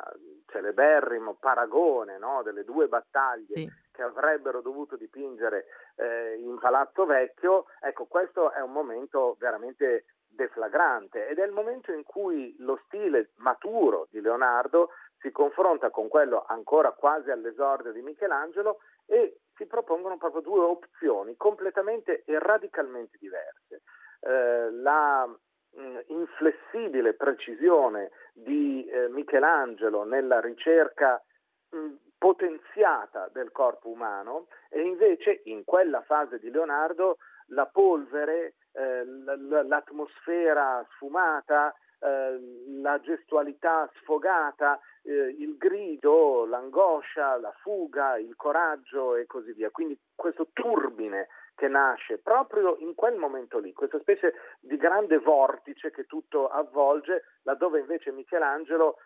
celeberrimo 0.46 1.36
paragone 1.38 2.18
no, 2.18 2.42
delle 2.42 2.64
due 2.64 2.88
battaglie 2.88 3.54
sì. 3.54 3.70
che 3.92 4.02
avrebbero 4.02 4.60
dovuto 4.60 4.96
dipingere 4.96 5.66
eh, 5.94 6.34
in 6.40 6.58
Palazzo 6.58 7.06
Vecchio, 7.06 7.66
ecco 7.80 8.06
questo 8.06 8.50
è 8.50 8.60
un 8.60 8.72
momento 8.72 9.36
veramente 9.38 10.06
deflagrante 10.28 11.28
ed 11.28 11.38
è 11.38 11.44
il 11.44 11.52
momento 11.52 11.92
in 11.92 12.02
cui 12.02 12.54
lo 12.58 12.80
stile 12.86 13.30
maturo 13.36 14.08
di 14.10 14.20
Leonardo 14.20 14.90
si 15.20 15.30
confronta 15.30 15.90
con 15.90 16.08
quello 16.08 16.44
ancora 16.46 16.90
quasi 16.90 17.30
all'esordio 17.30 17.92
di 17.92 18.02
Michelangelo 18.02 18.78
e 19.06 19.42
si 19.54 19.66
propongono 19.66 20.18
proprio 20.18 20.42
due 20.42 20.60
opzioni 20.60 21.36
completamente 21.36 22.22
e 22.24 22.38
radicalmente 22.38 23.16
diverse. 23.18 23.82
Eh, 24.26 24.70
la 24.72 25.24
mh, 25.24 25.98
inflessibile 26.08 27.14
precisione 27.14 28.10
di 28.32 28.84
eh, 28.84 29.08
Michelangelo 29.08 30.02
nella 30.02 30.40
ricerca 30.40 31.22
mh, 31.70 31.94
potenziata 32.18 33.28
del 33.32 33.52
corpo 33.52 33.88
umano 33.88 34.48
e 34.68 34.80
invece 34.82 35.42
in 35.44 35.62
quella 35.64 36.02
fase 36.02 36.40
di 36.40 36.50
Leonardo 36.50 37.18
la 37.50 37.66
polvere, 37.66 38.54
eh, 38.72 39.04
l'atmosfera 39.04 40.84
sfumata, 40.94 41.72
eh, 42.00 42.38
la 42.80 42.98
gestualità 43.00 43.88
sfogata, 44.00 44.80
eh, 45.04 45.36
il 45.38 45.56
grido, 45.56 46.46
l'angoscia, 46.46 47.38
la 47.38 47.52
fuga, 47.60 48.18
il 48.18 48.34
coraggio 48.34 49.14
e 49.14 49.26
così 49.26 49.52
via. 49.52 49.70
Quindi 49.70 49.96
questo 50.16 50.48
turbine 50.52 51.28
che 51.56 51.66
nasce 51.68 52.18
proprio 52.18 52.76
in 52.78 52.94
quel 52.94 53.16
momento 53.16 53.58
lì, 53.58 53.72
questa 53.72 53.98
specie 53.98 54.34
di 54.60 54.76
grande 54.76 55.18
vortice 55.18 55.90
che 55.90 56.04
tutto 56.04 56.48
avvolge, 56.48 57.24
laddove 57.42 57.80
invece 57.80 58.12
Michelangelo, 58.12 58.98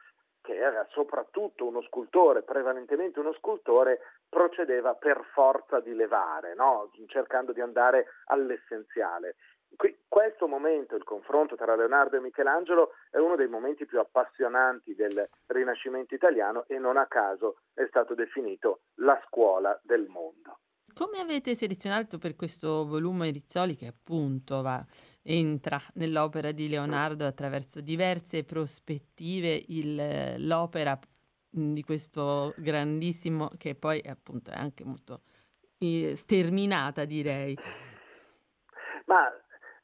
che 0.43 0.57
era 0.57 0.87
soprattutto 0.91 1.67
uno 1.67 1.81
scultore, 1.83 2.43
prevalentemente 2.43 3.21
uno 3.21 3.33
scultore, 3.35 4.01
procedeva 4.29 4.95
per 4.95 5.23
forza 5.33 5.81
di 5.81 5.95
levare, 5.95 6.55
no? 6.55 6.91
cercando 7.07 7.53
di 7.53 7.61
andare 7.61 8.07
all'essenziale. 8.27 9.37
Questo 10.09 10.49
momento, 10.49 10.97
il 10.97 11.05
confronto 11.05 11.55
tra 11.55 11.77
Leonardo 11.77 12.17
e 12.17 12.21
Michelangelo, 12.21 12.95
è 13.11 13.19
uno 13.19 13.37
dei 13.37 13.47
momenti 13.47 13.87
più 13.87 14.01
appassionanti 14.01 14.97
del 14.97 15.29
Rinascimento 15.47 16.15
italiano 16.15 16.65
e 16.67 16.79
non 16.79 16.97
a 16.97 17.07
caso 17.07 17.59
è 17.73 17.87
stato 17.87 18.15
definito 18.15 18.81
la 18.97 19.21
scuola 19.27 19.79
del 19.85 20.09
mondo. 20.09 20.59
Come 20.93 21.19
avete 21.19 21.55
selezionato 21.55 22.19
per 22.19 22.37
questo 22.37 22.87
volume 22.87 23.31
Rizzoli 23.31 23.77
che 23.77 23.87
appunto 23.87 24.63
va, 24.63 24.85
entra 25.23 25.81
nell'opera 25.95 26.53
di 26.53 26.69
Leonardo 26.69 27.27
attraverso 27.27 27.81
diverse 27.81 28.45
prospettive 28.45 29.63
il, 29.69 30.47
l'opera 30.47 30.99
di 31.49 31.83
questo 31.83 32.55
grandissimo 32.57 33.51
che 33.57 33.75
poi 33.75 34.01
appunto 34.07 34.51
è 34.51 34.57
anche 34.57 34.85
molto 34.85 35.23
eh, 35.79 36.15
sterminata 36.15 37.05
direi. 37.05 37.57
Ma 39.07 39.29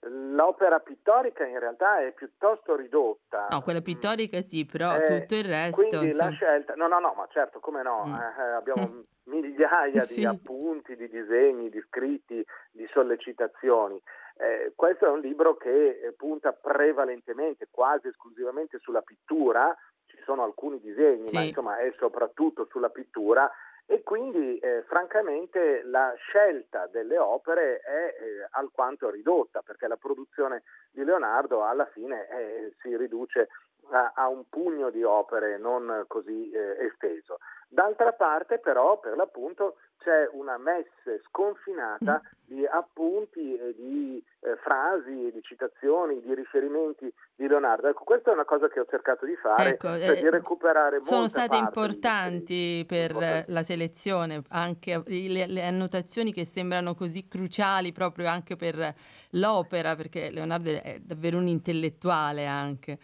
L'opera 0.09 0.79
pittorica 0.79 1.45
in 1.45 1.59
realtà 1.59 2.01
è 2.01 2.13
piuttosto 2.13 2.77
ridotta. 2.77 3.49
No, 3.51 3.63
quella 3.63 3.81
pittorica 3.81 4.41
sì, 4.43 4.65
però 4.65 4.95
eh, 4.95 5.03
tutto 5.03 5.35
il 5.35 5.45
resto... 5.45 5.87
Quindi 5.87 6.07
insomma... 6.09 6.31
la 6.31 6.35
scelta... 6.37 6.75
No, 6.75 6.87
no, 6.87 6.99
no, 7.01 7.15
ma 7.17 7.27
certo, 7.31 7.59
come 7.61 7.83
no, 7.83 8.05
mm. 8.07 8.15
eh, 8.15 8.43
abbiamo 8.55 9.05
migliaia 9.25 10.01
sì. 10.03 10.21
di 10.21 10.27
appunti, 10.27 10.95
di 10.97 11.09
disegni, 11.09 11.71
di 11.71 11.83
scritti, 11.89 12.45
di 12.71 12.87
sollecitazioni. 12.93 14.01
Eh, 14.39 14.73
questo 14.77 15.07
è 15.07 15.09
un 15.09 15.21
libro 15.21 15.57
che 15.57 15.99
eh, 15.99 16.13
punta 16.13 16.53
prevalentemente, 16.53 17.69
quasi 17.71 18.09
esclusivamente 18.09 18.79
sulla 18.79 19.01
pittura, 19.01 19.75
ci 20.05 20.19
sono 20.25 20.45
alcuni 20.45 20.79
disegni, 20.81 21.25
sì. 21.25 21.35
ma 21.35 21.43
insomma 21.43 21.79
è 21.79 21.93
soprattutto 21.99 22.67
sulla 22.71 22.91
pittura 22.91 23.51
e 23.87 24.03
quindi 24.03 24.59
eh, 24.59 24.83
francamente 24.89 25.83
la 25.85 26.13
scelta 26.17 26.89
delle 26.89 27.19
opere 27.19 27.79
è 27.79 28.15
eh, 28.21 28.49
alquanto 28.51 29.11
ridotta 29.11 29.63
perché 29.63 29.87
la 29.87 29.97
produzione 29.97 30.65
di 30.91 31.05
Leonardo 31.05 31.65
alla 31.65 31.87
fine 31.87 32.29
eh, 32.29 32.75
si 32.81 32.97
riduce 32.97 33.49
a, 33.91 34.13
a, 34.15 34.29
un 34.29 34.49
pugno 34.49 34.91
di 34.91 35.03
opere 35.03 35.59
non 35.59 36.05
così 36.07 36.51
eh, 36.51 36.87
esteso. 36.87 37.39
D'altra 37.69 38.13
parte 38.13 38.59
però 38.59 38.99
per 38.99 39.17
l'appunto 39.17 39.77
c'è 40.07 40.29
una 40.33 40.57
messe 40.57 41.21
sconfinata 41.27 42.23
di 42.45 42.65
appunti 42.65 43.57
e 43.57 43.75
di 43.75 44.23
eh, 44.41 44.57
frasi 44.63 45.27
e 45.27 45.33
di 45.33 45.43
citazioni, 45.43 46.21
di 46.21 46.33
riferimenti 46.33 47.13
di 47.35 47.49
Leonardo. 47.49 47.89
Ecco, 47.89 48.05
questa 48.05 48.31
è 48.31 48.35
una 48.35 48.45
cosa 48.45 48.69
che 48.69 48.79
ho 48.79 48.87
cercato 48.89 49.27
di 49.27 49.35
fare, 49.35 49.71
ecco, 49.71 49.89
cioè 49.89 50.21
di 50.21 50.27
eh, 50.27 50.31
recuperare 50.31 51.03
Sono 51.03 51.27
state 51.27 51.57
importanti 51.57 52.85
per 52.87 53.11
importanti. 53.11 53.53
la 53.53 53.63
selezione, 53.65 54.43
anche 54.51 55.03
le, 55.07 55.47
le, 55.49 55.65
annotazioni 55.65 56.33
che 56.33 56.45
sembrano 56.45 56.95
così 56.95 57.27
cruciali 57.27 57.91
proprio 57.91 58.29
anche 58.29 58.55
per 58.55 58.95
l'opera, 59.31 59.97
perché 59.97 60.31
Leonardo 60.31 60.71
è 60.71 60.99
davvero 61.01 61.39
un 61.39 61.49
intellettuale 61.49 62.47
anche. 62.47 62.99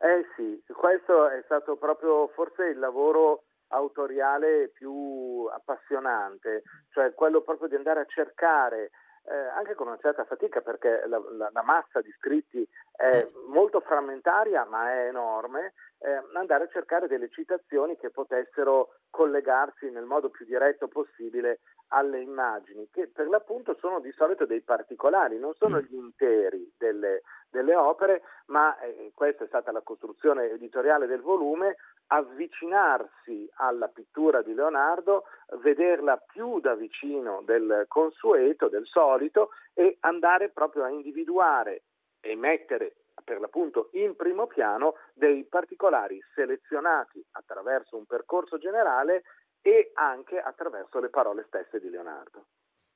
Eh 0.00 0.24
sì, 0.36 0.62
questo 0.72 1.28
è 1.28 1.42
stato 1.44 1.76
proprio 1.76 2.28
forse 2.28 2.66
il 2.66 2.78
lavoro 2.78 3.42
autoriale 3.68 4.68
più 4.68 5.46
appassionante, 5.52 6.62
cioè 6.90 7.12
quello 7.14 7.42
proprio 7.42 7.68
di 7.68 7.74
andare 7.74 8.00
a 8.00 8.06
cercare 8.06 8.90
eh, 9.30 9.36
anche 9.54 9.74
con 9.74 9.86
una 9.86 9.98
certa 10.00 10.24
fatica 10.24 10.60
perché 10.60 11.02
la, 11.06 11.20
la, 11.32 11.50
la, 11.52 11.62
massa 11.62 12.00
di 12.00 12.10
scritti 12.18 12.66
è 12.96 13.28
molto 13.48 13.80
frammentaria 13.80 14.64
ma 14.64 14.92
è 14.92 15.06
enorme, 15.08 15.74
eh, 15.98 16.22
andare 16.34 16.64
a 16.64 16.68
cercare 16.68 17.08
delle 17.08 17.28
citazioni 17.28 17.96
che 17.96 18.10
potessero 18.10 18.94
collegarsi 19.10 19.90
nel 19.90 20.04
modo 20.04 20.30
più 20.30 20.46
diretto 20.46 20.88
possibile 20.88 21.60
alle 21.88 22.20
immagini, 22.20 22.88
che 22.90 23.08
per 23.08 23.28
l'appunto 23.28 23.76
sono 23.78 24.00
di 24.00 24.12
solito 24.12 24.44
dei 24.46 24.60
particolari, 24.60 25.38
non 25.38 25.54
sono 25.54 25.80
gli 25.80 25.94
interi 25.94 26.72
delle, 26.76 27.22
delle 27.50 27.74
opere, 27.74 28.22
ma 28.46 28.78
eh, 28.80 29.12
questa 29.14 29.44
è 29.44 29.46
stata 29.46 29.72
la 29.72 29.80
costruzione 29.80 30.50
editoriale 30.50 31.06
del 31.06 31.22
volume, 31.22 31.76
avvicinarsi 32.08 33.48
alla 33.56 33.88
pittura 33.88 34.42
di 34.42 34.54
Leonardo, 34.54 35.24
vederla 35.60 36.16
più 36.16 36.60
da 36.60 36.74
vicino 36.74 37.42
del 37.44 37.84
consueto, 37.88 38.68
del 38.68 38.86
solito 38.86 39.50
e 39.74 39.96
andare 40.00 40.50
proprio 40.50 40.84
a 40.84 40.90
individuare 40.90 41.82
e 42.20 42.34
mettere 42.36 42.96
per 43.24 43.40
l'appunto 43.40 43.90
in 43.92 44.16
primo 44.16 44.46
piano 44.46 44.94
dei 45.12 45.44
particolari 45.44 46.18
selezionati 46.34 47.24
attraverso 47.32 47.96
un 47.96 48.06
percorso 48.06 48.58
generale 48.58 49.22
e 49.60 49.90
anche 49.94 50.38
attraverso 50.38 50.98
le 51.00 51.10
parole 51.10 51.44
stesse 51.46 51.80
di 51.80 51.90
Leonardo. 51.90 52.46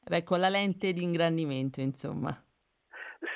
Beh, 0.05 0.25
con 0.25 0.41
la 0.41 0.49
lente 0.49 0.93
di 0.93 1.03
ingrandimento, 1.03 1.81
insomma. 1.81 2.31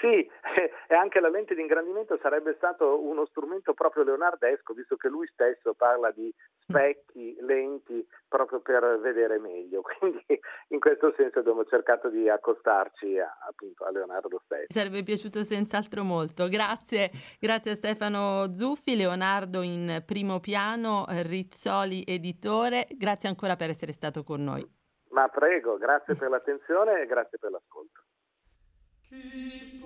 Sì, 0.00 0.28
e 0.88 0.94
anche 0.94 1.20
la 1.20 1.28
lente 1.28 1.54
di 1.54 1.60
ingrandimento 1.60 2.18
sarebbe 2.20 2.54
stato 2.56 3.00
uno 3.00 3.24
strumento 3.26 3.72
proprio 3.72 4.02
leonardesco, 4.02 4.74
visto 4.74 4.96
che 4.96 5.08
lui 5.08 5.26
stesso 5.28 5.74
parla 5.74 6.10
di 6.10 6.32
specchi, 6.58 7.36
lenti, 7.40 8.06
proprio 8.26 8.60
per 8.60 8.98
vedere 9.00 9.38
meglio. 9.38 9.82
Quindi 9.98 10.24
in 10.68 10.80
questo 10.80 11.12
senso 11.16 11.38
abbiamo 11.38 11.64
cercato 11.64 12.08
di 12.08 12.28
accostarci 12.28 13.18
a, 13.18 13.38
appunto 13.48 13.84
a 13.84 13.90
Leonardo 13.90 14.40
stesso. 14.44 14.66
Mi 14.68 14.74
sarebbe 14.74 15.02
piaciuto 15.04 15.44
senz'altro 15.44 16.02
molto. 16.02 16.48
Grazie, 16.48 17.10
grazie 17.38 17.72
a 17.72 17.74
Stefano 17.74 18.54
Zuffi, 18.54 18.96
Leonardo 18.96 19.62
in 19.62 20.02
primo 20.04 20.40
piano, 20.40 21.04
Rizzoli 21.08 22.02
editore. 22.04 22.86
Grazie 22.96 23.28
ancora 23.28 23.54
per 23.54 23.70
essere 23.70 23.92
stato 23.92 24.24
con 24.24 24.42
noi. 24.42 24.68
Ma 25.10 25.28
prego, 25.28 25.78
grazie 25.78 26.16
per 26.16 26.28
l'attenzione 26.28 27.00
e 27.00 27.06
grazie 27.06 27.38
per 27.38 27.50
l'ascolto. 27.50 28.05
Jesus 29.10 29.76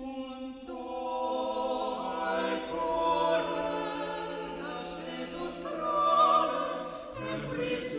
Christ. 7.49 7.90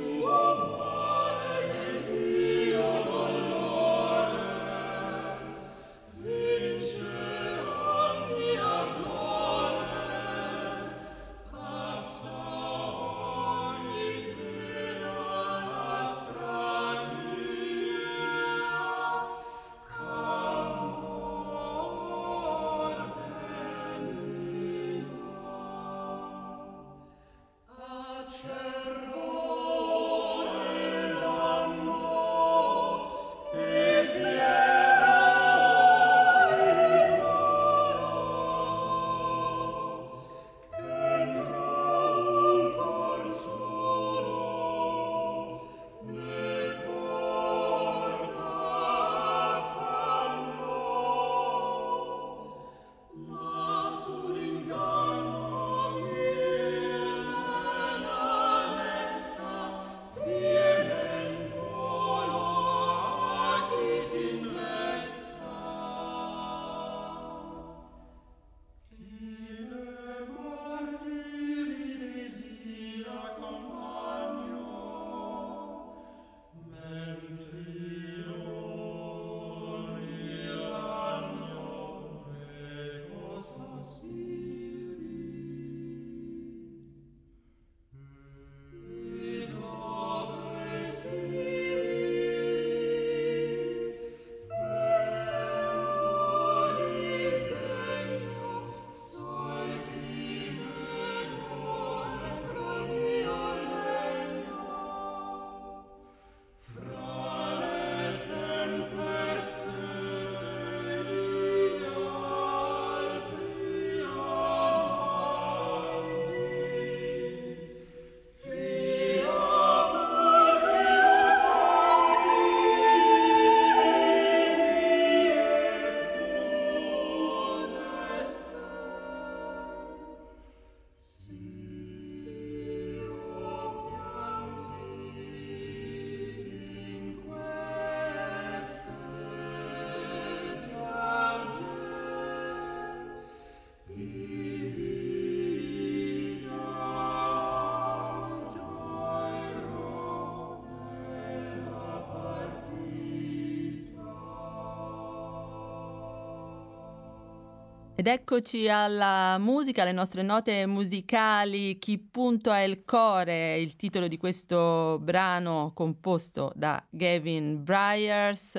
Ed 158.03 158.09
eccoci 158.09 158.69
alla 158.69 159.39
musica, 159.39 159.83
alle 159.83 159.93
nostre 159.93 160.23
note 160.23 160.67
musicali. 160.67 161.79
Chi 161.79 161.99
punto 161.99 162.51
è 162.51 162.63
il 162.63 162.83
core, 162.85 163.57
il 163.59 163.77
titolo 163.77 164.09
di 164.09 164.17
questo 164.17 164.99
brano 165.01 165.71
composto 165.73 166.53
da 166.57 166.85
Gavin 166.91 167.63
Bryars, 167.63 168.59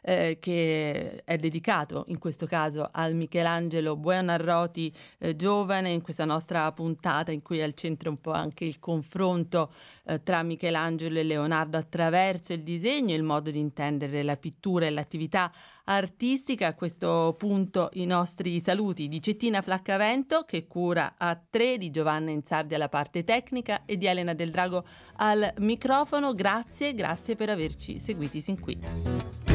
eh, 0.00 0.38
che 0.38 1.24
è 1.24 1.36
dedicato 1.38 2.04
in 2.06 2.20
questo 2.20 2.46
caso 2.46 2.88
al 2.92 3.16
Michelangelo 3.16 3.96
Buonarroti 3.96 4.94
eh, 5.18 5.34
giovane, 5.34 5.90
in 5.90 6.00
questa 6.00 6.24
nostra 6.24 6.70
puntata 6.70 7.32
in 7.32 7.42
cui 7.42 7.58
è 7.58 7.62
al 7.64 7.74
centro 7.74 8.10
un 8.10 8.20
po' 8.20 8.30
anche 8.30 8.64
il 8.64 8.78
confronto 8.78 9.72
eh, 10.04 10.22
tra 10.22 10.44
Michelangelo 10.44 11.18
e 11.18 11.24
Leonardo 11.24 11.78
attraverso 11.78 12.52
il 12.52 12.62
disegno, 12.62 13.12
il 13.12 13.24
modo 13.24 13.50
di 13.50 13.58
intendere 13.58 14.22
la 14.22 14.36
pittura 14.36 14.86
e 14.86 14.90
l'attività 14.90 15.52
artistica. 15.86 16.68
A 16.68 16.74
questo 16.74 17.34
punto 17.36 17.90
i 17.94 18.06
nostri 18.06 18.62
saluti 18.62 18.82
di 18.92 19.22
Cettina 19.22 19.62
Flaccavento 19.62 20.44
che 20.46 20.66
cura 20.66 21.14
a 21.16 21.40
tre, 21.48 21.78
di 21.78 21.90
Giovanna 21.90 22.30
Insardi 22.30 22.74
alla 22.74 22.88
parte 22.88 23.24
tecnica 23.24 23.84
e 23.86 23.96
di 23.96 24.06
Elena 24.06 24.34
Del 24.34 24.50
Drago 24.50 24.84
al 25.16 25.52
microfono. 25.58 26.34
Grazie, 26.34 26.94
grazie 26.94 27.34
per 27.36 27.48
averci 27.48 27.98
seguiti 27.98 28.40
sin 28.40 28.60
qui. 28.60 29.53